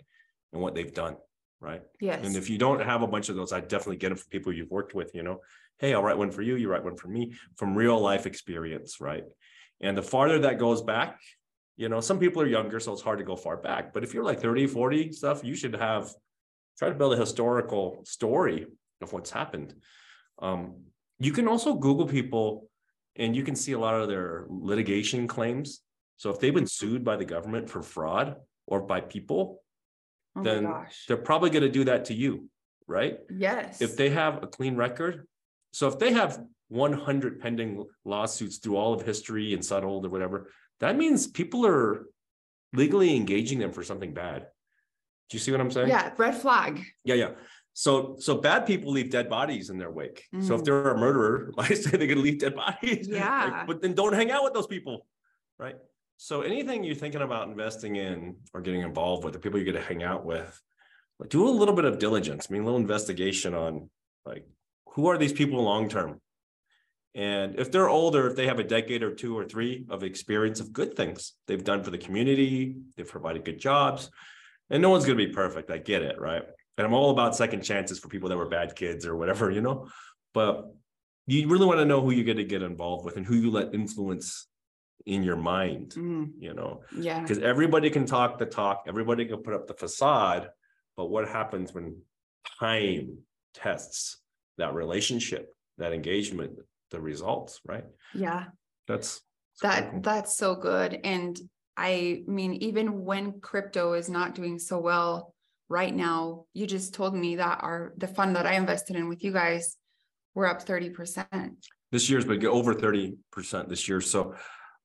[0.52, 1.16] And what they've done,
[1.62, 1.82] right?
[2.00, 4.30] yes And if you don't have a bunch of those, I definitely get them from
[4.30, 5.42] people you've worked with, you know,
[5.80, 9.00] hey, I'll write one for you, you write one for me from real life experience,
[9.00, 9.24] right?
[9.82, 11.20] And the farther that goes back,
[11.78, 13.94] you know, some people are younger, so it's hard to go far back.
[13.94, 16.14] But if you're like 30, 40 stuff, you should have
[16.78, 18.66] try to build a historical story
[19.02, 19.74] of what's happened.
[20.42, 20.84] Um,
[21.20, 22.70] you can also Google people
[23.16, 25.82] and you can see a lot of their litigation claims.
[26.18, 29.62] So if they've been sued by the government for fraud or by people,
[30.36, 32.50] oh then gosh they're probably going to do that to you,
[32.88, 33.20] right?
[33.30, 35.28] yes If they have a clean record.
[35.72, 36.40] So if they have
[36.70, 42.06] 100 pending lawsuits through all of history and settled or whatever, that means people are
[42.74, 44.48] legally engaging them for something bad.
[45.30, 45.90] Do you see what I'm saying?
[45.90, 46.84] Yeah, red flag.
[47.04, 47.32] Yeah, yeah.
[47.74, 50.26] So so bad people leave dead bodies in their wake.
[50.42, 50.66] So if Mhm.
[50.66, 53.08] they're a murderer, I say they can leave dead bodies.
[53.08, 53.66] Like, Yeah.
[53.68, 55.06] but then don't hang out with those people.
[55.58, 55.76] Right.
[56.22, 59.82] So anything you're thinking about investing in or getting involved with, the people you're going
[59.82, 60.62] to hang out with,
[61.18, 62.48] like, do a little bit of diligence.
[62.50, 63.90] I mean, a little investigation on
[64.26, 64.46] like
[64.90, 66.20] who are these people long term?
[67.16, 70.60] And if they're older, if they have a decade or two or three of experience
[70.60, 74.12] of good things they've done for the community, they've provided good jobs,
[74.70, 75.72] and no one's going to be perfect.
[75.72, 76.44] I get it, right?
[76.78, 79.62] And I'm all about second chances for people that were bad kids or whatever, you
[79.62, 79.88] know.
[80.34, 80.66] But
[81.28, 83.52] you really want to know who you're going to get involved with and who you
[83.52, 84.49] let influence
[85.06, 87.22] in your mind, Mm, you know, yeah.
[87.22, 90.50] because everybody can talk the talk, everybody can put up the facade,
[90.98, 92.02] but what happens when
[92.60, 93.18] time
[93.54, 94.18] tests
[94.58, 96.52] that relationship, that engagement,
[96.92, 97.86] the results, right?
[98.14, 98.46] Yeah.
[98.88, 99.22] That's
[99.62, 101.00] That that's so good.
[101.04, 101.40] And
[101.78, 105.34] I mean, even when crypto is not doing so well
[105.70, 109.24] right now, you just told me that our the fund that I invested in with
[109.24, 109.78] you guys,
[110.36, 111.54] we're up 30%,
[111.92, 114.02] this year's been over thirty percent this year.
[114.02, 114.36] So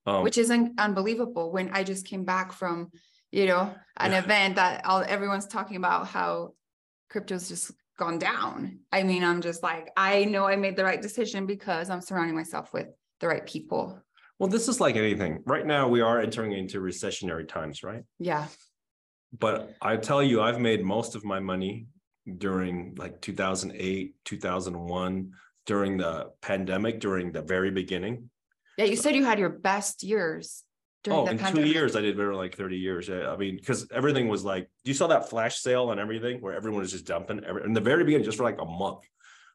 [0.05, 1.51] um, which is un- unbelievable.
[1.51, 2.91] When I just came back from,
[3.31, 4.19] you know, an Yeah.
[4.19, 6.53] event that all everyone's talking about how
[7.09, 8.79] crypto's just gone down.
[8.91, 12.35] I mean, I'm just like, I know I made the right decision because I'm surrounding
[12.35, 12.87] myself with
[13.21, 14.01] the right people.
[14.37, 15.41] well, this is like anything.
[15.45, 18.03] Right now, we are entering into recessionary times, right?
[18.19, 18.47] Yeah.
[19.37, 21.87] But I tell you, I've made most of my money
[22.37, 25.31] during like 2008, 2001,
[25.65, 28.29] during the pandemic, during the very beginning.
[28.77, 28.85] Yeah.
[28.85, 30.63] You said you had your best years
[31.03, 33.07] during Oh, in two years, I did better like 30 years.
[33.07, 36.41] Yeah, I mean, because everything was like, do you saw that flash sale on everything
[36.41, 39.03] where everyone was just dumping every, in the very beginning, just for like a month,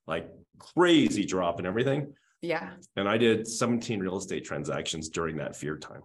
[0.06, 2.14] like crazy drop and everything.
[2.40, 2.70] Yeah.
[2.96, 6.02] And I did 17 real estate transactions during that fear time.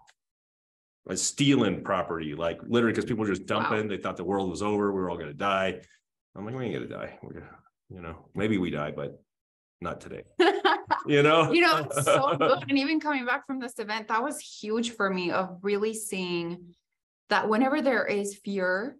[1.06, 3.60] Like stealing property, like literally, because people were just Wow.
[3.62, 3.88] dumping.
[3.88, 4.92] They thought the world was over.
[4.92, 5.80] We were all gonna die.
[6.36, 7.20] I'm like, we ain't gonna die.
[7.22, 7.56] We're gonna,
[7.90, 9.22] you know, maybe we die, but
[9.80, 10.24] not today.
[11.06, 11.52] You know?
[11.54, 12.64] you know, it's so good.
[12.70, 16.76] And even coming back from this event, that was huge for me of really seeing
[17.30, 18.98] that whenever there is fear,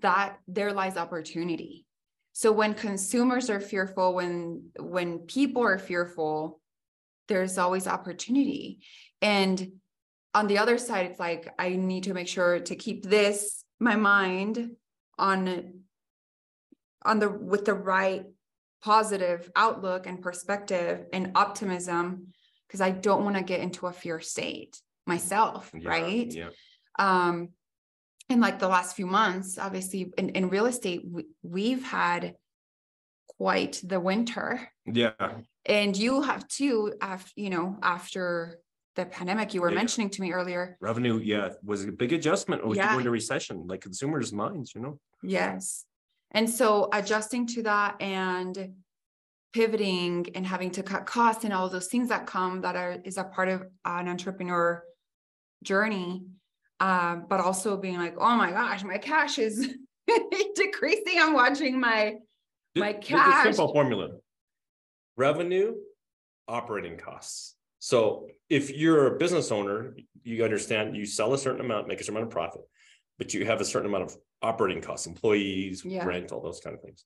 [0.00, 1.86] that there lies opportunity.
[2.32, 6.60] So when consumers are fearful, when when people are fearful,
[7.28, 8.80] there's always opportunity.
[9.22, 9.72] And
[10.34, 13.94] on the other side, it's like I need to make sure to keep this my
[13.96, 14.70] mind
[15.16, 15.84] on
[17.04, 18.24] on the with the right
[18.84, 22.28] positive outlook and perspective and optimism
[22.66, 26.30] because I don't want to get into a fear state myself, Yeah, right?
[26.32, 26.50] Yeah.
[26.98, 27.48] Um
[28.28, 32.34] in like the last few months, obviously in, in real estate, we, we've had
[33.38, 34.70] quite the winter.
[34.86, 35.12] Yeah.
[35.66, 38.60] And you have too, after you know, after
[38.96, 39.82] the pandemic you were Yeah.
[39.82, 40.76] mentioning to me earlier.
[40.80, 42.62] Revenue, yeah, was a big adjustment.
[42.74, 42.92] Yeah.
[42.92, 44.98] go into recession, like consumers' minds, you know?
[45.22, 45.84] Yes.
[46.34, 48.74] And so adjusting to that and
[49.52, 53.16] pivoting and having to cut costs and all those things that come that are is
[53.16, 54.82] a part of an entrepreneur
[55.62, 56.24] journey.
[56.80, 59.74] Um, but also being like, oh my gosh, my cash is
[60.56, 61.18] decreasing.
[61.18, 62.16] I'm watching my
[62.74, 63.44] My Th- th- cash.
[63.44, 64.08] Simple formula.
[65.16, 65.74] Revenue,
[66.48, 67.54] operating costs.
[67.78, 69.94] So if you're a business owner,
[70.24, 72.62] you understand you sell a certain amount, make a certain amount of profit,
[73.18, 76.04] but you have a certain amount of operating costs, employees, Yeah.
[76.04, 77.04] rent, all those kind of things.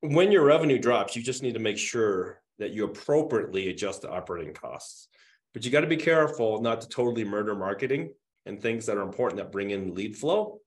[0.00, 4.10] When your revenue drops, you just need to make sure that you appropriately adjust the
[4.10, 5.08] operating costs.
[5.54, 8.12] But you got to be careful not to totally murder marketing
[8.44, 10.60] and things that are important that bring in lead flow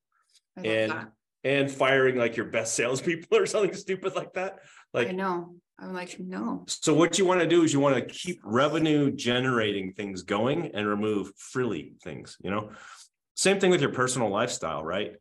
[0.58, 1.12] and that.
[1.44, 4.60] and firing like your best salespeople or something stupid like that.
[4.94, 5.56] Like I know.
[5.82, 6.66] I'm like, no.
[6.68, 10.72] so what you want to do is you want to keep revenue generating things going
[10.74, 12.72] and remove frilly things, you know?
[13.36, 15.14] Same thing with your personal lifestyle, right?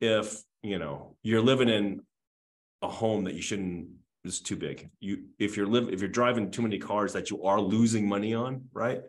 [0.00, 2.00] If, you know, you're living in
[2.82, 3.88] a home that you shouldn't,
[4.24, 4.90] is too big.
[5.00, 8.34] You, if you're living if you're driving too many cars that you are losing money
[8.34, 9.00] on, right?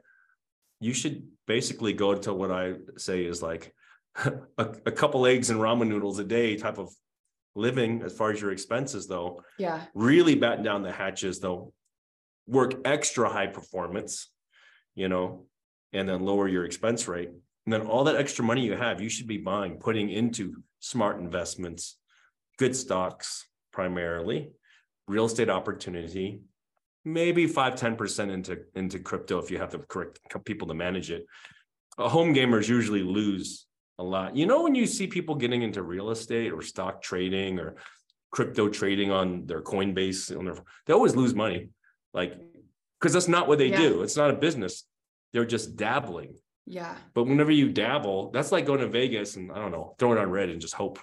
[0.80, 3.74] You should basically go to what I say is like
[4.26, 6.90] a, a couple eggs and ramen noodles a day type of
[7.56, 9.82] living as far as your expenses though Yeah.
[9.94, 11.74] really batten down the hatches though
[12.48, 14.32] work extra high performance
[14.96, 15.48] you know
[15.92, 17.30] and then lower your expense rate
[17.66, 21.20] and then all that extra money you have you should be buying putting into smart
[21.20, 21.98] investments
[22.58, 24.52] good stocks primarily
[25.08, 26.42] real estate opportunity
[27.06, 31.26] maybe 5 10% into into crypto if you have the correct people to manage it
[31.98, 33.66] home gamers usually lose
[33.98, 37.60] a lot you know when you see people getting into real estate or stock trading
[37.60, 37.76] or
[38.32, 41.70] crypto trading on their Coinbase on their they always lose money.
[42.14, 42.34] Like
[43.00, 43.80] Because that's not what they Yeah.
[43.80, 44.02] do.
[44.04, 44.84] It's not a business.
[45.32, 46.36] They're just dabbling.
[46.70, 46.96] Yeah.
[47.16, 50.20] But whenever you dabble, that's like going to Vegas and I don't know, throw it
[50.20, 51.00] on red and just hope.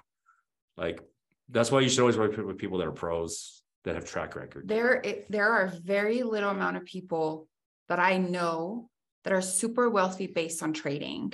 [0.76, 1.02] Like
[1.48, 4.68] that's why you should always work with people that are pros that have track record.
[4.68, 7.48] There, it, there are very little amount of people
[7.88, 8.88] that I know
[9.24, 11.32] that are super wealthy based on trading.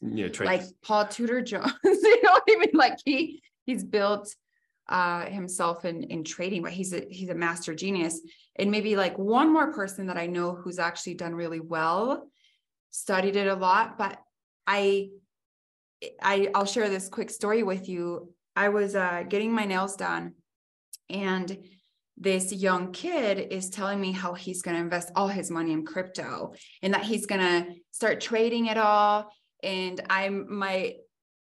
[0.00, 0.46] Yeah, trade.
[0.46, 2.70] Like Paul Tudor Jones, you know what I mean?
[2.72, 4.34] Like he, he's built
[4.86, 8.20] uh himself in in trading, but he's a he's a master genius.
[8.56, 12.28] And maybe like one more person that I know who's actually done really well,
[12.94, 14.18] studied it a lot, but
[14.66, 15.08] I
[16.22, 18.32] I I'll share this quick story with you.
[18.54, 20.34] I was uh getting my nails done
[21.10, 21.58] and
[22.16, 25.84] this young kid is telling me how he's going to invest all his money in
[25.84, 29.32] crypto and that he's going to start trading it all.
[29.64, 30.94] And i'm my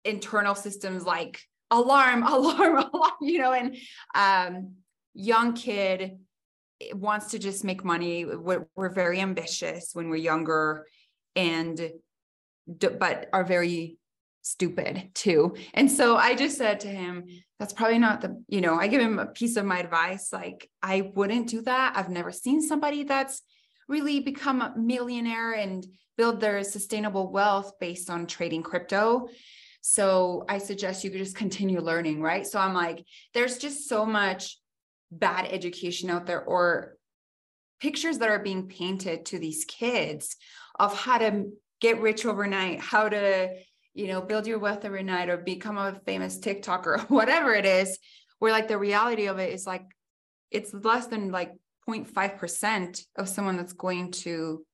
[0.06, 3.76] internal systems like alarm alarm alarm you know and
[4.16, 4.72] um
[5.14, 6.18] young kid
[6.94, 8.26] wants to just make money.
[8.26, 10.88] We're, we're very ambitious when we're younger
[11.36, 11.92] and
[12.70, 13.98] but are very
[14.42, 15.56] stupid too.
[15.74, 17.26] And so i just said to him
[17.60, 20.70] that's probably not the you know i give him a piece of my advice like
[20.82, 21.94] i wouldn't do that.
[21.96, 23.42] I've never seen somebody that's
[23.88, 25.86] really become a millionaire and
[26.18, 29.28] build their sustainable wealth based on trading crypto.
[29.82, 32.46] So i suggest you just continue learning right?
[32.48, 34.58] So i'm like there's just so much
[35.12, 36.96] bad education out there or
[37.80, 40.36] pictures that are being painted to these kids
[40.82, 41.46] of how to
[41.80, 43.50] get rich overnight how to
[43.94, 48.00] you know, build your wealth overnight or become a famous TikToker or whatever it is,
[48.40, 49.86] where like the reality of it is like
[50.50, 51.54] it's less than like
[51.88, 54.66] 0.5% of someone that's going to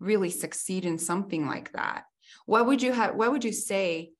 [0.00, 2.04] really succeed in something like that.
[2.46, 4.12] What would you have what would you say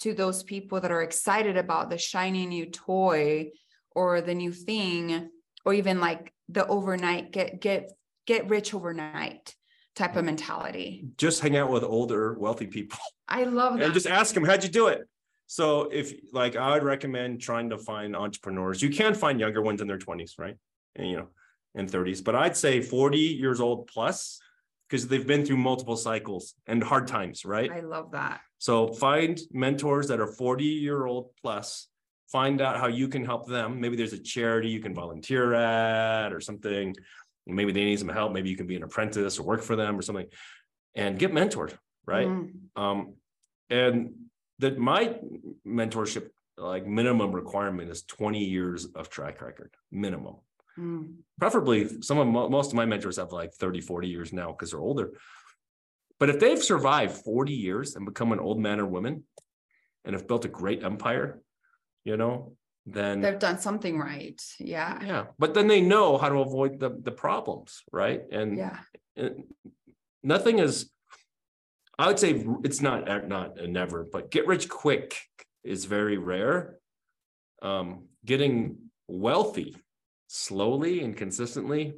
[0.00, 3.50] to those people that are excited about the shiny new toy
[3.90, 5.30] or the new thing
[5.64, 7.90] or even like the overnight get get
[8.26, 9.56] get rich overnight
[9.98, 11.04] type of mentality?
[11.16, 13.84] just hang out with older, wealthy people I love that.
[13.84, 15.06] and just ask them, how'd you do it?
[15.46, 19.80] So if like I would recommend trying to find entrepreneurs, you can find younger ones
[19.80, 20.56] in their twenties, right?
[20.96, 21.28] And you know,
[21.74, 24.40] in thirties, but I'd say 40 years old plus
[24.88, 27.70] because they've been through multiple cycles and hard times, right?
[27.70, 28.40] I love that.
[28.58, 31.88] So find mentors that are 40 year old plus,
[32.30, 33.80] find out how you can help them.
[33.80, 36.94] Maybe there's a charity you can volunteer at or something.
[37.48, 38.32] Maybe they need some help.
[38.32, 40.26] Maybe you can be an apprentice or work for them or something
[40.94, 42.26] and get mentored, right?
[42.26, 43.14] Mm, Um,
[43.70, 44.14] and
[44.58, 45.16] that my
[45.66, 50.36] mentorship, like minimum requirement is 20 years of track record, minimum.
[50.78, 51.14] mm.
[51.38, 54.80] Preferably, some of most of my mentors have like 30, 40 years now because they're
[54.80, 55.12] older.
[56.18, 59.24] But if they've survived 40 years and become an old man or woman
[60.04, 61.40] and have built a great empire,
[62.04, 62.56] you know,
[62.92, 64.40] then They've done something right.
[64.58, 64.98] Yeah.
[65.04, 68.22] yeah, but then they know how to avoid the the problems, right?
[68.30, 68.78] And Yeah.
[69.16, 69.44] and
[70.22, 70.90] nothing is
[71.98, 75.16] i would say it's not not a never but get rich quick
[75.64, 76.78] is very rare
[77.62, 79.76] um getting wealthy
[80.26, 81.94] slowly and consistently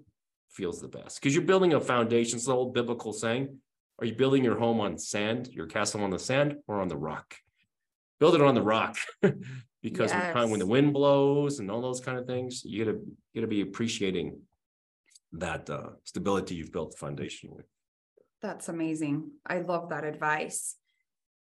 [0.51, 3.59] feels the best because you're building a foundation it's the old biblical saying
[3.99, 6.97] are you building your home on sand your castle on the sand or on the
[6.97, 7.35] rock
[8.21, 8.97] build it on the rock
[9.83, 12.85] because when, kind of when the wind blows and all those kind of things you
[12.85, 14.39] gotta you gotta be appreciating
[15.33, 17.67] that uh stability you've built the foundation with
[18.43, 19.31] That's amazing.
[19.47, 20.77] I love that advice.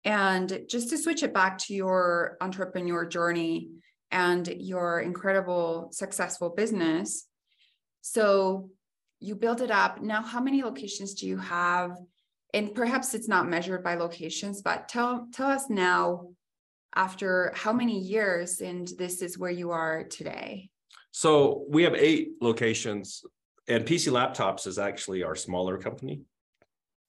[0.05, 3.69] And just to switch it back to your entrepreneur journey
[4.11, 7.27] and your incredible successful business.
[8.01, 8.69] So
[9.19, 10.01] you built it up.
[10.01, 11.97] Now, how many locations do you have?
[12.53, 16.27] And perhaps it's not measured by locations, but tell tell us now
[16.95, 20.69] after how many years and this is where you are today.
[21.11, 23.23] So we have eight locations
[23.67, 26.21] and PC Laptops is actually our smaller company.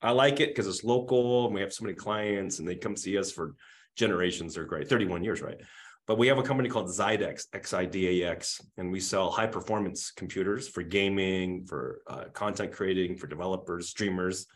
[0.02, 2.96] I like it because it's local and we have so many clients and they come
[2.96, 3.54] see us for
[3.96, 4.54] generations.
[4.54, 5.60] They're great, 31 years, right?
[6.06, 10.82] But we have a company called Xidax, X-I-D-A-X, and we sell high performance computers for
[10.82, 14.46] gaming, for uh, content creating, for developers, streamers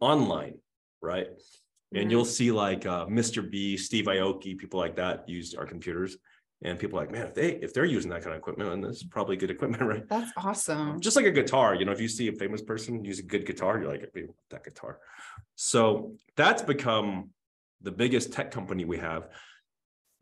[0.00, 0.54] online,
[1.00, 1.28] right?
[1.94, 3.48] And you'll see like uh, Mr.
[3.48, 6.16] B, Steve Aoki, people like that use our computers.
[6.64, 8.80] And people are like, man, if they if they're using that kind of equipment, then
[8.80, 10.08] this is probably good equipment, right?
[10.08, 11.00] That's awesome.
[11.00, 13.46] Just like a guitar, you know, if you see a famous person use a good
[13.46, 15.00] guitar, you're like, "Hey, that guitar.
[15.56, 17.30] So that's become
[17.82, 19.28] the biggest tech company we have.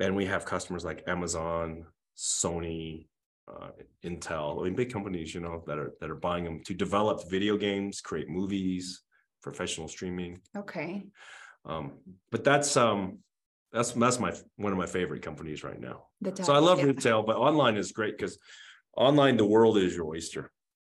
[0.01, 1.85] And we have customers like Amazon,
[2.17, 3.07] Sony,
[3.49, 3.71] uh,
[4.05, 7.29] Intel, I mean, big companies, you know, that are that are buying them to develop
[7.29, 9.03] video games, create movies,
[9.43, 10.41] professional streaming.
[10.57, 11.07] Okay.
[11.65, 11.93] Um,
[12.31, 13.19] but that's um
[13.73, 16.07] that's that's my one of my favorite companies right now.
[16.43, 16.87] So I love yeah.
[16.87, 18.39] retail, but online is great because
[18.97, 20.51] online the world is your oyster.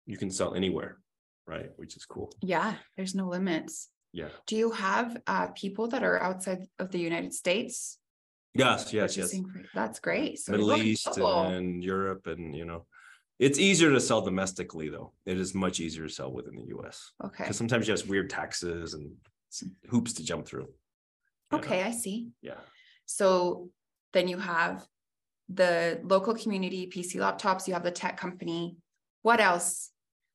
[0.06, 0.98] You can sell anywhere.
[1.46, 1.70] right?
[1.76, 2.32] Which is cool.
[2.42, 3.88] Yeah, there's no limits.
[4.12, 4.28] Yeah.
[4.46, 7.98] Do you have uh people that are outside of the United States?
[8.54, 9.34] Yes, yes, yes.
[9.74, 10.38] That's great.
[10.38, 11.50] So Middle East global.
[11.50, 12.86] and Europe and, you know,
[13.38, 15.12] it's easier to sell domestically though.
[15.26, 17.12] It is much easier to sell within the US.
[17.22, 19.12] Okay, Because sometimes you have weird taxes and
[19.88, 20.68] hoops to jump through.
[21.52, 22.28] okay, I see.
[22.42, 22.60] Yeah.
[23.06, 23.70] So
[24.12, 24.84] then you have
[25.48, 28.76] the local community PC laptops, you have the tech company.
[29.22, 29.90] What else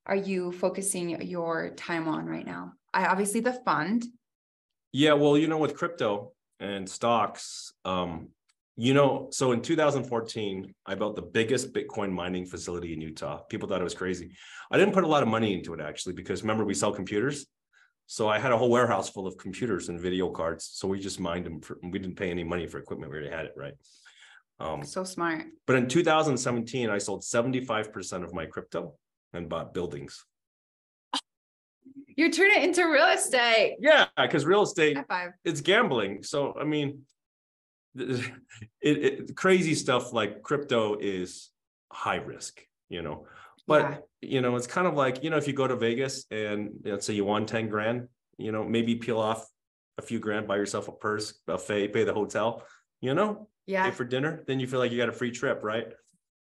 [0.06, 2.74] are you focusing your time on right now?
[2.94, 4.06] I obviously the fund.
[4.94, 8.30] Yeah, well, you know, with crypto and stocks, um,
[8.78, 13.02] you know, so in two thousand fourteen, I built the biggest Bitcoin mining facility in
[13.02, 13.40] Utah.
[13.44, 14.36] People thought it was crazy.
[14.72, 17.46] I didn't put a lot of money into it actually, because remember, we sell computers.
[18.08, 20.70] So I had a whole warehouse full of computers and video cards.
[20.74, 23.12] So we just mined them for, we didn't pay any money for equipment.
[23.12, 23.74] We already had it, right?
[24.60, 25.46] Um, So smart.
[25.66, 28.94] but in two thousand seventeen, I sold seventy-five percent of my crypto
[29.34, 30.24] and bought buildings.
[32.18, 33.78] You turn it into real estate.
[33.80, 35.32] Yeah, because real estate five.
[35.46, 36.22] it's gambling.
[36.24, 37.04] So I mean,
[37.96, 38.32] it,
[38.82, 41.50] it crazy stuff like crypto is
[41.92, 43.26] high risk, you know.
[43.68, 43.98] But Yeah.
[44.22, 47.06] you know, it's kind of like you know, if you go to Vegas and let's
[47.06, 49.48] say you won ten grand, you know, maybe peel off
[49.98, 52.64] a few grand, buy yourself a purse, buffet, pay the hotel,
[53.02, 55.88] you know, pay for dinner, then you feel like you got a free trip, right?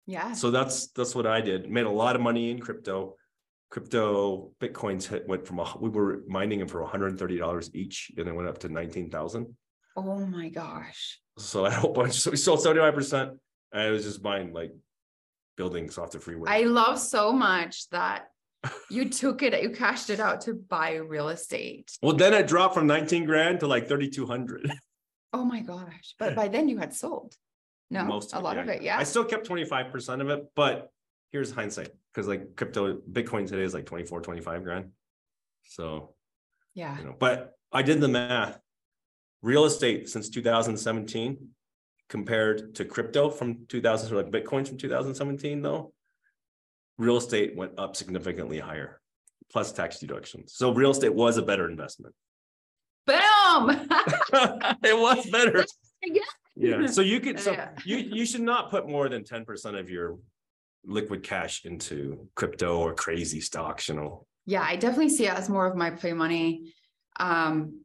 [0.07, 0.33] yeah.
[0.33, 1.70] So that's that's what I did.
[1.70, 3.16] Made a lot of money in crypto.
[3.70, 8.29] Crypto bitcoins hit went from a, we were mining them for 130 dollars each, and
[8.29, 9.57] it went up to 19,000.
[9.96, 11.20] Oh my gosh.
[11.38, 12.14] So I whole bunch.
[12.20, 13.31] So we sold 75 percent.
[13.72, 14.72] I was just buying like
[15.57, 16.49] buildings off the freeway.
[16.51, 18.29] I love so much that
[18.90, 21.93] you took it, you cashed it out to buy real estate.
[22.03, 24.71] well, then it dropped from 19 grand to like 3,200.
[25.33, 26.14] Oh my gosh.
[26.19, 27.35] But by then you had sold.
[27.90, 28.83] No, Most a lot of it.
[28.83, 28.97] Yeah.
[28.99, 30.90] I still kept 25 percent of it, but
[31.33, 34.90] here's hindsight because like crypto Bitcoin today is like 24, 25 grand.
[35.64, 36.14] So
[36.75, 36.97] Yeah.
[36.99, 38.59] you know, but I did the math.
[39.43, 41.49] Real estate since 2017
[42.09, 45.93] compared to crypto from 2000, so like Bitcoin from 2017 though.
[46.99, 49.01] Real estate went up significantly higher,
[49.51, 50.55] plus tax deductions.
[50.55, 52.14] So real estate was a better investment.
[53.07, 53.17] Boom.
[54.85, 55.64] It was better.
[56.07, 56.21] Yeah.
[56.55, 57.71] Yeah, so you could, so Yeah.
[57.85, 60.19] you, you should not put more than ten percent of your
[60.85, 64.27] liquid cash into crypto or crazy stocks, you know.
[64.45, 66.75] Yeah, I definitely see it as more of my play money.
[67.19, 67.81] Um,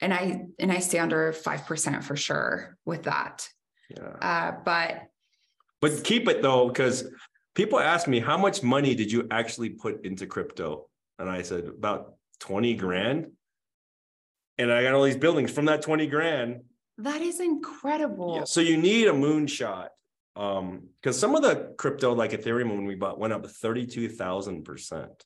[0.00, 3.48] and I and I stay under five percent for sure with that.
[3.90, 4.08] Yeah.
[4.20, 5.08] Uh, but
[5.80, 7.04] But keep it though, because
[7.54, 10.88] people ask me, how much money did you actually put into crypto?
[11.18, 13.30] And I said, about 20 grand.
[14.58, 16.62] And I got all these buildings from that 20 grand.
[16.98, 18.36] that is incredible.
[18.36, 19.88] Yeah, So you need a moonshot.
[20.36, 25.24] Um, because some of the crypto, like Ethereum, when we bought, went up 32,000 percent.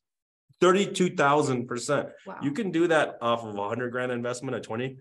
[0.60, 2.08] 32,000 percent.
[2.42, 4.98] You can do that off of a hundred grand investment, at 20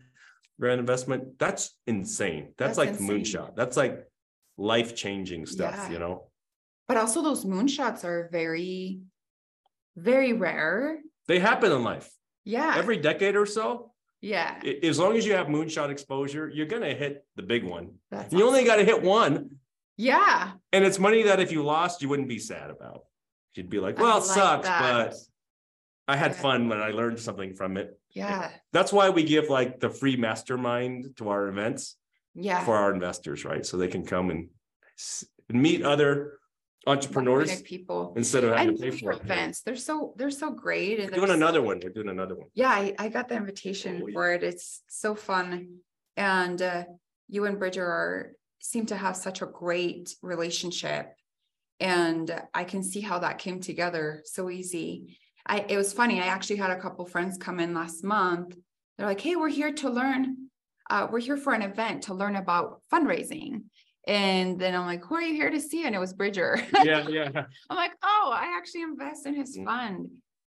[0.60, 1.38] grand investment.
[1.39, 2.54] That's insane.
[2.58, 3.08] That's, That's like insane.
[3.10, 3.56] moonshot.
[3.56, 4.08] That's like
[4.58, 5.91] life changing stuff, Yeah.
[5.91, 6.24] you know?
[6.88, 9.02] but also those moonshots are very,
[9.98, 11.00] very rare.
[11.28, 12.10] They happen in life.
[12.46, 12.76] Yeah.
[12.78, 13.91] Every decade or so,
[14.22, 14.60] yeah.
[14.84, 17.96] as long as you have moonshot exposure, you're gonna hit the big one.
[18.10, 19.58] That's You only gotta hit one,
[19.98, 20.54] Yeah.
[20.72, 23.02] and it's money that if you lost, you wouldn't be sad about.
[23.54, 24.82] You'd be like, I well, it like sucks, that.
[25.10, 25.15] but
[26.08, 26.38] I had Yeah.
[26.41, 28.00] fun when I learned something from it.
[28.17, 28.49] Yeah.
[28.73, 31.95] That's why we give like the free mastermind to our events
[32.36, 32.63] Yeah.
[32.65, 33.65] for our investors, right?
[33.65, 34.49] So they can come and
[35.49, 36.39] meet other
[36.88, 38.13] entrepreneurs people.
[38.15, 39.21] instead of having to pay for it.
[39.21, 39.62] events.
[39.62, 40.99] They're so they're so great.
[40.99, 41.80] And We're doing they're so- another one.
[41.84, 42.47] We're doing another one.
[42.53, 44.43] Yeah, I, I got the invitation Oh, for it.
[44.43, 45.80] It's so fun.
[46.15, 46.84] And uh,
[47.30, 51.13] you and Bridger are seem to have such a great relationship.
[51.80, 55.19] And I can see how that came together so easy.
[55.47, 56.21] I it was funny.
[56.21, 58.55] I actually had a couple friends come in last month.
[58.97, 60.49] They're like, hey, we're here to learn.
[60.89, 63.63] Uh, we're here for an event to learn about fundraising.
[64.07, 65.86] And then I'm like, who are you here to see?
[65.86, 66.60] And it was Bridger.
[66.83, 67.29] Yeah, yeah.
[67.69, 69.65] I'm like, oh, I actually invest in his Mm.
[69.65, 70.10] fund.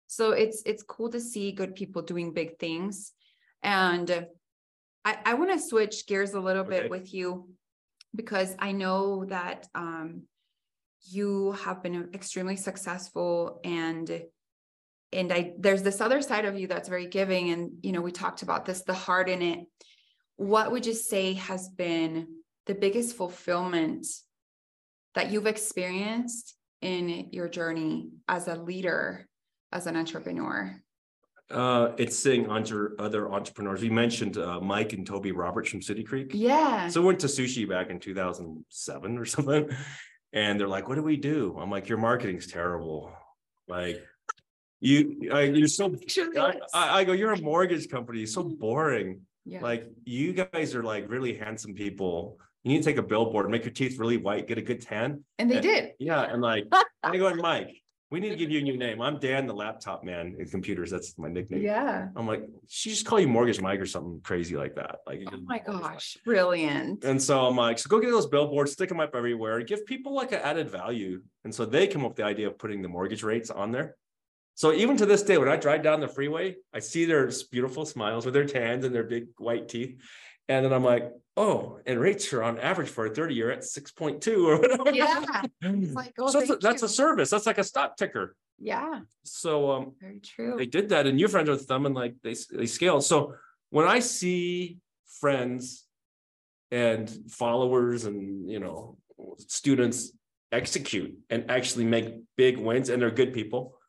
[0.06, 3.12] So it's it's cool to see good people doing big things.
[3.62, 4.26] And
[5.04, 6.80] I, I want to switch gears a little Okay.
[6.80, 7.48] bit with you
[8.14, 10.22] because I know that um,
[11.02, 14.22] you have been extremely successful and
[15.12, 17.50] and I there's this other side of you that's very giving.
[17.50, 19.60] And you know, we talked about this, the heart in it.
[20.36, 22.28] What would you say has been
[22.66, 24.06] the biggest fulfillment
[25.14, 29.28] that you've experienced in your journey as a leader,
[29.72, 30.80] as an entrepreneur?
[31.50, 33.82] Uh, it's seeing entre- other entrepreneurs.
[33.82, 36.30] We mentioned uh, Mike and Toby Roberts from City Creek.
[36.32, 36.88] Yeah.
[36.88, 39.68] So we went to sushi back in 2007 or something.
[40.32, 41.56] And they're like, what do we do?
[41.60, 43.12] I'm like, your marketing's terrible.
[43.66, 44.00] Like,
[44.80, 45.94] You, I, you're so,
[46.36, 46.54] I.
[46.72, 48.54] I go, you're a mortgage company, so mm-hmm.
[48.54, 49.20] boring.
[49.44, 49.60] Yeah.
[49.60, 52.38] Like, you guys are like really handsome people.
[52.64, 55.24] You need to take a billboard, make your teeth really white, get a good tan.
[55.38, 55.60] And they Yeah.
[55.60, 55.92] did.
[55.98, 56.66] Yeah, and like,
[57.02, 59.00] I go, Mike, we need to give you a new name.
[59.00, 60.90] I'm Dan, the laptop man in computers.
[60.90, 61.62] That's my nickname.
[61.62, 62.08] Yeah.
[62.16, 64.96] I'm like, she just call you mortgage Mike or something crazy like that.
[65.06, 67.04] Like, Oh my gosh, brilliant.
[67.04, 70.12] And so I'm like, so go get those billboards, stick them up everywhere, give people
[70.14, 71.22] like an added value.
[71.44, 73.96] And so they come up with the idea of putting the mortgage rates on there.
[74.60, 77.86] So even to this day, when I drive down the freeway, I see their beautiful
[77.86, 79.98] smiles with their tans and their big white teeth.
[80.50, 83.60] And then I'm like, oh, and rates are on average for a 30 year at
[83.60, 84.90] 6.2 or whatever.
[84.94, 85.44] Yeah.
[85.62, 87.30] It's like, oh, So that's, a- that's a service.
[87.30, 88.36] That's like a stock ticker.
[88.58, 90.56] Yeah, So um, very true.
[90.58, 93.02] they did that and you're friends with them and like they they scaled.
[93.04, 93.32] So
[93.70, 94.76] when I see
[95.22, 95.86] friends
[96.70, 98.98] and followers and you know
[99.38, 100.12] students
[100.52, 103.79] execute and actually make big wins and they're good people,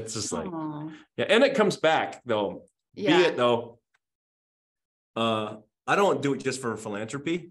[0.00, 1.24] that's just like Aw, yeah.
[1.28, 2.64] And it comes back though.
[2.94, 3.78] Be Yeah, it though.
[5.14, 7.50] Uh, I don't do it just for philanthropy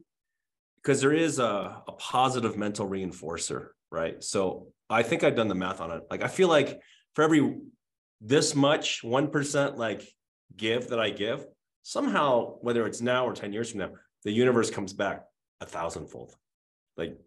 [0.78, 4.24] because there is a, a positive mental reinforcer, right?
[4.24, 6.04] So I think I've done the math on it.
[6.12, 6.80] Like I feel like
[7.16, 7.58] for every
[8.22, 10.08] this much, one percent like
[10.56, 11.46] give that I give,
[11.82, 13.92] somehow, whether it's now or 10 years from now,
[14.24, 15.24] the universe comes back
[15.62, 16.36] a thousandfold.
[16.98, 17.18] Like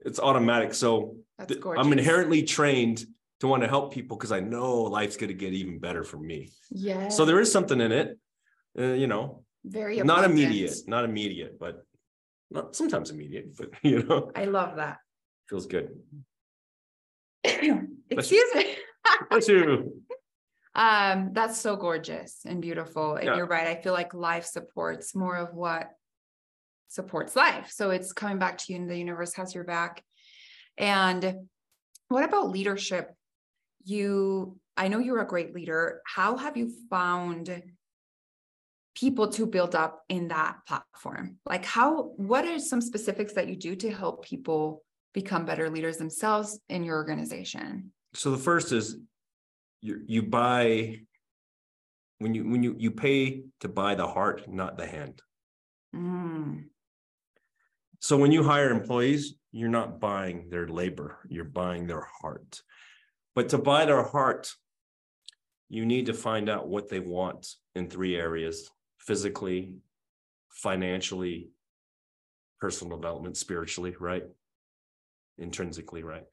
[0.00, 0.74] it's automatic.
[0.74, 3.04] So th- I'm inherently trained
[3.40, 6.18] to want to help people because I know life's going to get even better for
[6.18, 6.52] me.
[6.70, 7.08] Yeah.
[7.08, 8.18] So there is something in it,
[8.78, 11.84] uh, you know, very not immediate, not immediate, but
[12.50, 14.98] not sometimes immediate, but you know, I love that.
[15.48, 15.90] feels good.
[17.44, 18.76] Excuse me.
[19.30, 20.02] Bless you.
[20.76, 23.14] Um, that's so gorgeous and beautiful.
[23.14, 23.36] And Yeah.
[23.36, 23.68] you're right.
[23.68, 25.88] I feel like life supports more of what
[26.88, 27.70] supports life.
[27.70, 30.02] So it's coming back to you and the universe has your back.
[30.76, 31.46] And
[32.08, 33.14] what about leadership?
[33.84, 36.00] You, I know you're a great leader.
[36.06, 37.62] How have you found
[38.94, 41.36] people to build up in that platform?
[41.46, 44.82] Like how, what are some specifics that you do to help people
[45.12, 47.92] become better leaders themselves in your organization?
[48.14, 48.96] So the first is
[49.80, 51.00] you you buy
[52.18, 55.20] when you when you you pay to buy the heart, not the hand.
[55.94, 56.64] Mm,
[58.00, 62.62] So when you hire employees, you're not buying their labor, you're buying their heart.
[63.34, 64.52] But to buy their heart,
[65.68, 69.74] you need to find out what they want in three areas physically,
[70.50, 71.48] financially,
[72.60, 74.24] personal development, spiritually, right?
[75.38, 76.24] Intrinsically, right?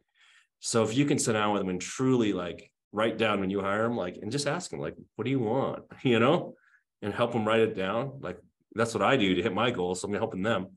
[0.59, 3.61] So if you can sit down with them and truly like write down when you
[3.61, 5.83] hire them, like, and just ask them, like, what do you want?
[6.03, 6.55] You know,
[7.01, 8.19] and help them write it down.
[8.19, 8.37] Like,
[8.75, 10.01] that's what I do to hit my goals.
[10.01, 10.67] So I'm helping them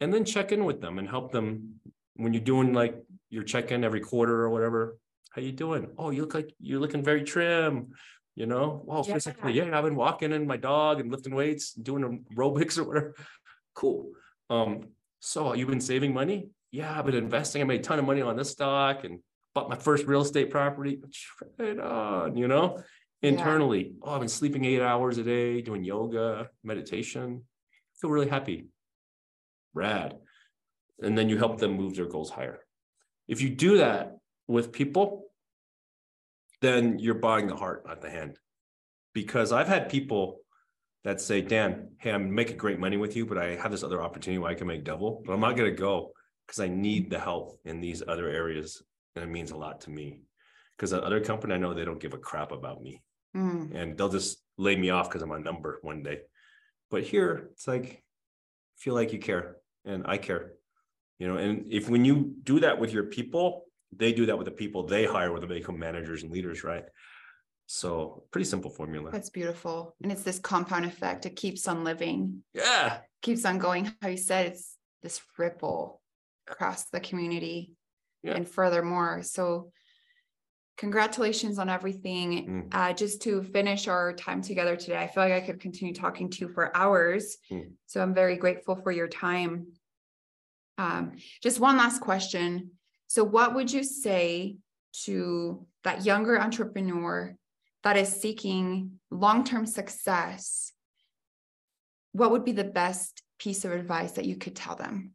[0.00, 1.80] and then check in with them and help them
[2.14, 2.96] when you're doing like
[3.30, 4.98] your check-in every quarter or whatever.
[5.36, 5.88] How you doing?
[5.98, 7.88] Oh, you look like you're looking very trim.
[8.34, 9.14] You know, well, Yeah.
[9.14, 13.14] physically, yeah, I've been walking and my dog and lifting weights, doing aerobics or whatever.
[13.74, 14.12] Cool.
[14.48, 14.88] Um,
[15.20, 16.48] so you've been saving money?
[16.70, 17.60] Yeah, I've been investing.
[17.60, 19.20] I made a ton of money on this stock and
[19.54, 21.02] bought my first real estate property.
[21.58, 22.78] Right on, you know,
[23.20, 23.28] Yeah.
[23.32, 23.96] internally.
[24.00, 27.44] Oh, I've been sleeping eight hours a day, doing yoga, meditation.
[27.44, 28.68] I Feel really happy
[29.74, 30.18] rad.
[31.02, 32.60] And then you help them move their goals higher.
[33.28, 34.16] If you do that
[34.48, 35.25] with people,
[36.60, 38.38] then you're buying the heart, not the hand.
[39.12, 40.40] Because I've had people
[41.04, 44.02] that say, Dan, hey, I'm making great money with you, but I have this other
[44.02, 46.12] opportunity where I can make double, but I'm not going to go
[46.46, 48.82] because I need the help in these other areas.
[49.14, 50.20] And it means a lot to me.
[50.76, 53.00] Because that other company, I know they don't give a crap about me
[53.36, 56.20] mm, and they'll just lay me off because I'm a number one day.
[56.90, 58.02] But here, it's like,
[58.76, 60.52] feel like you care and I care,
[61.18, 61.36] you know.
[61.36, 63.65] And if when you do that with your people,
[63.96, 66.84] they do that with the people they hire when they become managers and leaders, right?
[67.66, 69.10] So, pretty simple formula.
[69.10, 69.96] that's beautiful.
[70.02, 71.26] And it's this compound effect.
[71.26, 73.92] It keeps on living, Yeah, keeps on going.
[74.00, 76.00] How you said it's this ripple
[76.48, 77.72] across the community.
[78.22, 78.34] Yeah.
[78.34, 79.70] And furthermore, so
[80.76, 82.68] congratulations on everything.
[82.70, 82.74] Mm.
[82.74, 86.30] Uh, just to finish our time together today, I feel like I could continue talking
[86.30, 87.36] to you for hours.
[87.50, 87.72] Mm.
[87.86, 89.68] So I'm very grateful for your time.
[90.78, 92.72] Um, just one last question.
[93.08, 94.56] So what would you say
[95.04, 97.36] to that younger entrepreneur
[97.82, 100.72] that is seeking long-term success?
[102.12, 105.12] What would be the best piece of advice that you could tell them?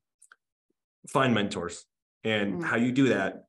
[1.07, 1.83] find mentors.
[2.23, 2.63] And Mm.
[2.63, 3.45] how you do that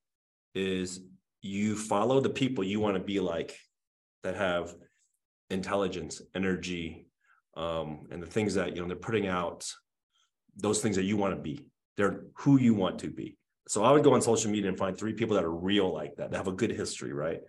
[0.54, 1.00] is
[1.42, 3.58] you follow the people you want to be like
[4.22, 4.74] that have
[5.50, 7.06] intelligence, energy,
[7.54, 9.70] um, and the things that you know they're putting out,
[10.56, 11.66] those things that you want to be.
[11.98, 13.36] They're who you want to be.
[13.68, 16.16] So I would go on social media and find three people that are real like
[16.16, 17.40] that, that have a good history, right?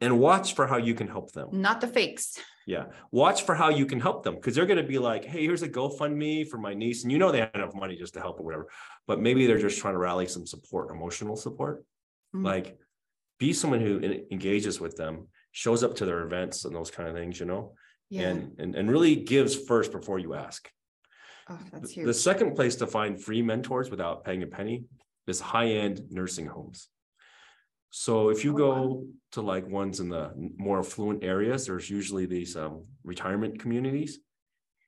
[0.00, 1.48] And watch for how you can help them.
[1.52, 2.38] Not the fakes.
[2.66, 2.86] Yeah.
[3.10, 5.62] Watch for how you can help them because they're going to be like, hey, here's
[5.62, 7.02] a GoFundMe for my niece.
[7.02, 8.68] And you know they have enough money just to help or whatever.
[9.06, 11.84] But maybe they're just trying to rally some support, emotional support.
[12.34, 12.44] Mhm.
[12.44, 12.78] Like
[13.38, 17.08] be someone who en- engages with them, shows up to their events and those kind
[17.08, 17.74] of things, you know,
[18.10, 18.28] Yeah.
[18.30, 20.70] and, and and really gives first before you ask.
[21.48, 24.84] Oh, that's The second place to find free mentors without paying a penny
[25.26, 26.88] is high-end nursing homes.
[27.90, 32.26] So if you Oh, go to like ones in the more affluent areas, there's usually
[32.26, 34.18] these um retirement communities.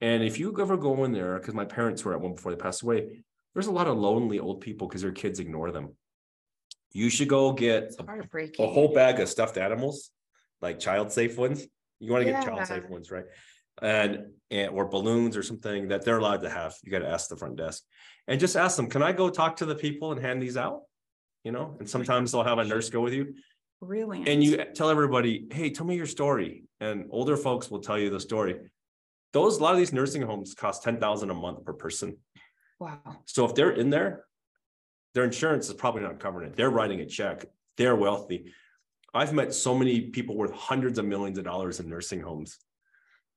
[0.01, 2.59] And if you ever go in there, because my parents were at one before they
[2.59, 3.25] passed away,
[3.55, 5.97] there's a lot of lonely old people because their kids ignore them.
[6.93, 8.05] You should go get a
[8.59, 10.11] a whole bag of stuffed animals,
[10.61, 11.67] like child safe ones.
[12.01, 13.25] You want to get child safe ones, right?
[13.83, 16.75] And and or balloons or something that they're allowed to have.
[16.83, 17.83] You got to ask the front desk
[18.29, 20.83] and just ask them, can I go talk to the people and hand these out?
[21.45, 23.35] You know, and sometimes they'll have a nurse go with you
[23.81, 24.29] Brilliant.
[24.29, 26.65] and you tell everybody, hey, tell me your story.
[26.81, 28.57] And older folks will tell you the story.
[29.33, 32.17] Those a lot of these nursing homes cost ten thousand a month per person.
[32.79, 33.01] Wow.
[33.27, 34.25] So if they're in there,
[35.15, 36.57] their insurance is probably not covering it.
[36.57, 37.47] They're writing a check.
[37.77, 38.53] They're wealthy.
[39.15, 42.59] I've met so many people worth hundreds of millions of dollars in nursing homes.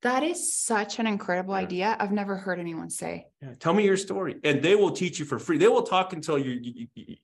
[0.02, 1.60] That is such an incredible Yeah.
[1.60, 1.98] idea.
[2.00, 3.28] I've never heard anyone say.
[3.42, 5.58] Yeah, tell me your story, and they will teach you for free.
[5.58, 7.16] They will talk until you, you- you-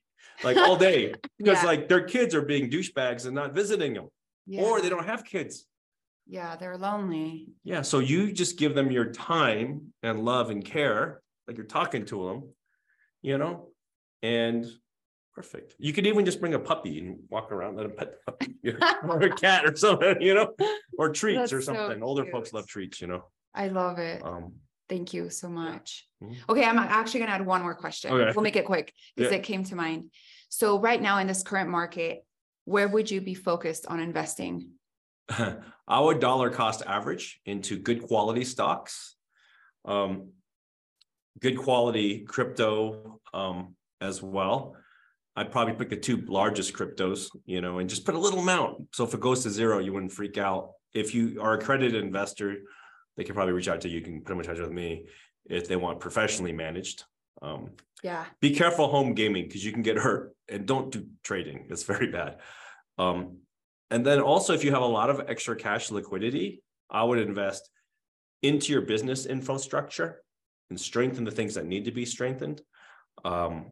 [0.43, 1.65] like all day because Yeah.
[1.65, 4.09] like their kids are being douchebags and not visiting them,
[4.59, 5.65] or they don't have kids.
[6.27, 7.53] Yeah, they're lonely.
[7.63, 12.03] Yeah, so you just give them your time and love and care, like you're talking
[12.07, 12.49] to them,
[13.21, 13.69] you know,
[14.23, 14.65] and
[15.35, 15.75] perfect.
[15.77, 18.55] You could even just bring a puppy and walk around, let them pet puppy,
[19.03, 20.53] or a cat or something, you know,
[20.97, 22.01] or treats or That's so something.
[22.01, 23.25] Older folks love treats, you know.
[23.53, 24.23] I love it.
[24.23, 24.53] Um,
[24.87, 26.07] Thank you so much.
[26.23, 26.35] Mhm.
[26.47, 28.13] Okay, I'm actually gonna add one more question.
[28.13, 28.31] Okay.
[28.35, 29.39] We'll make it quick because Yeah.
[29.39, 30.11] it came to mind.
[30.49, 32.23] So right now in this current market,
[32.65, 34.73] where would you be focused on investing?
[35.87, 39.15] Our dollar cost average into good quality stocks.
[39.85, 40.33] Um,
[41.39, 44.75] good quality crypto um as well.
[45.35, 48.95] I'd probably pick the two largest cryptos, you know, and just put a little amount.
[48.95, 50.71] So if it goes to zero, you wouldn't freak out.
[50.93, 52.55] If you are a accredited investor,
[53.17, 53.99] they can probably reach out to you.
[53.99, 55.07] You can put them in touch with me
[55.45, 57.03] if they want professionally managed.
[57.41, 57.71] Um,
[58.01, 61.67] Yeah, be careful home gaming because you can get hurt and don't do trading.
[61.69, 62.37] It's very bad.
[62.97, 63.39] Um,
[63.91, 67.69] and then also if you have a lot of extra cash liquidity, I would invest
[68.41, 70.21] into your business infrastructure
[70.69, 72.61] and strengthen the things that need to be strengthened.
[73.23, 73.71] Um,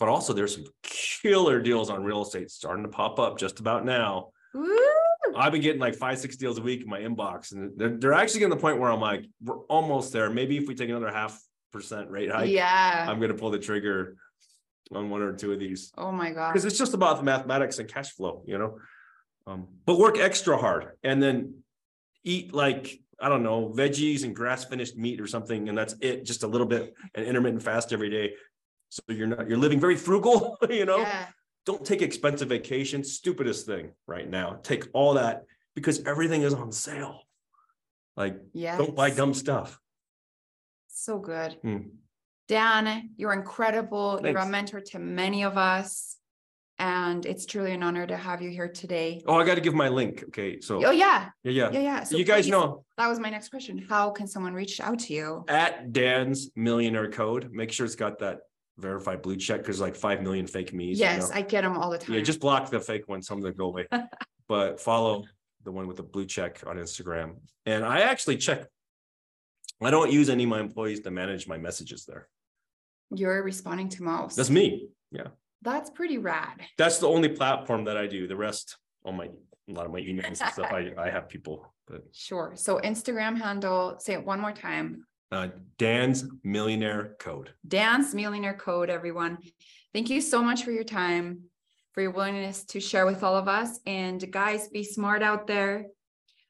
[0.00, 3.84] but also there's some killer deals on real estate starting to pop up just about
[3.84, 4.30] now.
[4.54, 4.76] Woo!
[5.36, 8.12] I've been getting like five, six deals a week in my inbox, and they're, they're
[8.14, 10.28] actually getting to the point where I'm like, we're almost there.
[10.30, 11.40] Maybe if we take another half
[11.70, 13.06] percent rate hike, Yeah.
[13.08, 14.16] I'm gonna pull the trigger
[14.92, 16.52] on one or two of these Oh my God.
[16.52, 18.78] because it's just about the mathematics and cash flow, you know.
[19.46, 21.62] Um, but work extra hard and then
[22.24, 26.24] eat like I don't know veggies and grass finished meat or something, and that's it.
[26.24, 28.32] Just a little bit and intermittent fast every day.
[28.90, 30.98] So you're not you're living very frugal, you know.
[30.98, 31.26] Yeah.
[31.64, 33.12] Don't take expensive vacations.
[33.12, 34.58] Stupidest thing right now.
[34.62, 37.22] Take all that because everything is on sale.
[38.16, 38.76] Like Yeah.
[38.76, 39.78] don't buy dumb stuff.
[40.88, 41.56] So good.
[41.62, 41.78] Hmm.
[42.48, 44.20] Dan, you're incredible.
[44.24, 46.16] You're a mentor to many of us.
[46.80, 49.22] And it's truly an honor to have you here today.
[49.26, 50.24] Oh, I got to give my link.
[50.28, 51.28] Okay, so Oh, yeah.
[51.44, 51.70] yeah, yeah.
[51.70, 51.80] Yeah.
[51.80, 52.02] Yeah.
[52.04, 53.78] So you guys please- know That was my next question.
[53.88, 55.44] How can someone reach out to you?
[55.46, 57.50] at Dan's millionaire code.
[57.52, 58.38] Make sure it's got that
[58.80, 60.98] verified blue check because like five million fake me's.
[60.98, 61.36] you Yes, know?
[61.36, 62.14] I get them all the time.
[62.14, 63.26] yeah, just block the fake ones.
[63.26, 63.86] Some of them go away,
[64.48, 65.24] but follow
[65.64, 67.36] the one with the blue check on Instagram.
[67.66, 68.66] And I actually check.
[69.82, 72.28] I don't use any of my employees to manage my messages there.
[73.14, 74.36] You're responding to most.
[74.36, 74.88] That's me.
[75.10, 75.28] Yeah,
[75.62, 76.60] That's pretty rad.
[76.78, 78.26] that's the only platform that I do.
[78.28, 79.26] The rest, all my
[79.68, 80.60] a lot of my emails and stuff.
[80.72, 82.52] I I have people, but Sure.
[82.56, 85.04] So Instagram handle, say it one more time.
[85.32, 87.50] Uh, Dan's millionaire code.
[87.66, 89.38] Dan's Millionaire Code, everyone.
[89.92, 91.44] Thank you so much for your time,
[91.92, 93.80] for your willingness to share with all of us.
[93.86, 95.86] And guys, be smart out there.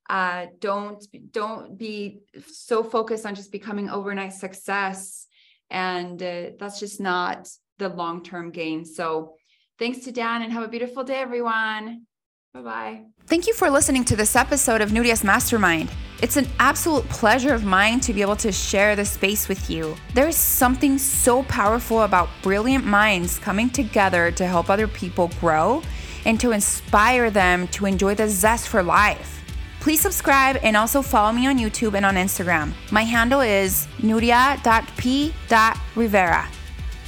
[0.09, 5.27] Uh, don't don't be so focused on just becoming overnight success,
[5.71, 8.85] and uh, that's just not the long term gain.
[8.85, 9.35] So,
[9.79, 12.07] thanks to Dan, and have a beautiful day, everyone.
[12.53, 13.01] Bye bye.
[13.27, 15.89] Thank you for listening to this episode of Nudia's Mastermind.
[16.21, 19.95] It's an absolute pleasure of mine to be able to share this space with you.
[20.15, 25.81] There is something so powerful about brilliant minds coming together to help other people grow
[26.25, 29.45] and to inspire them to enjoy the zest for life.
[29.79, 32.73] Please subscribe and also follow me on YouTube and on Instagram.
[32.91, 34.59] My handle is nudia.p.rivera.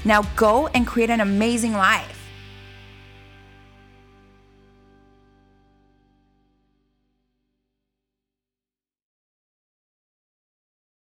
[0.05, 2.12] Now go and create an amazing life.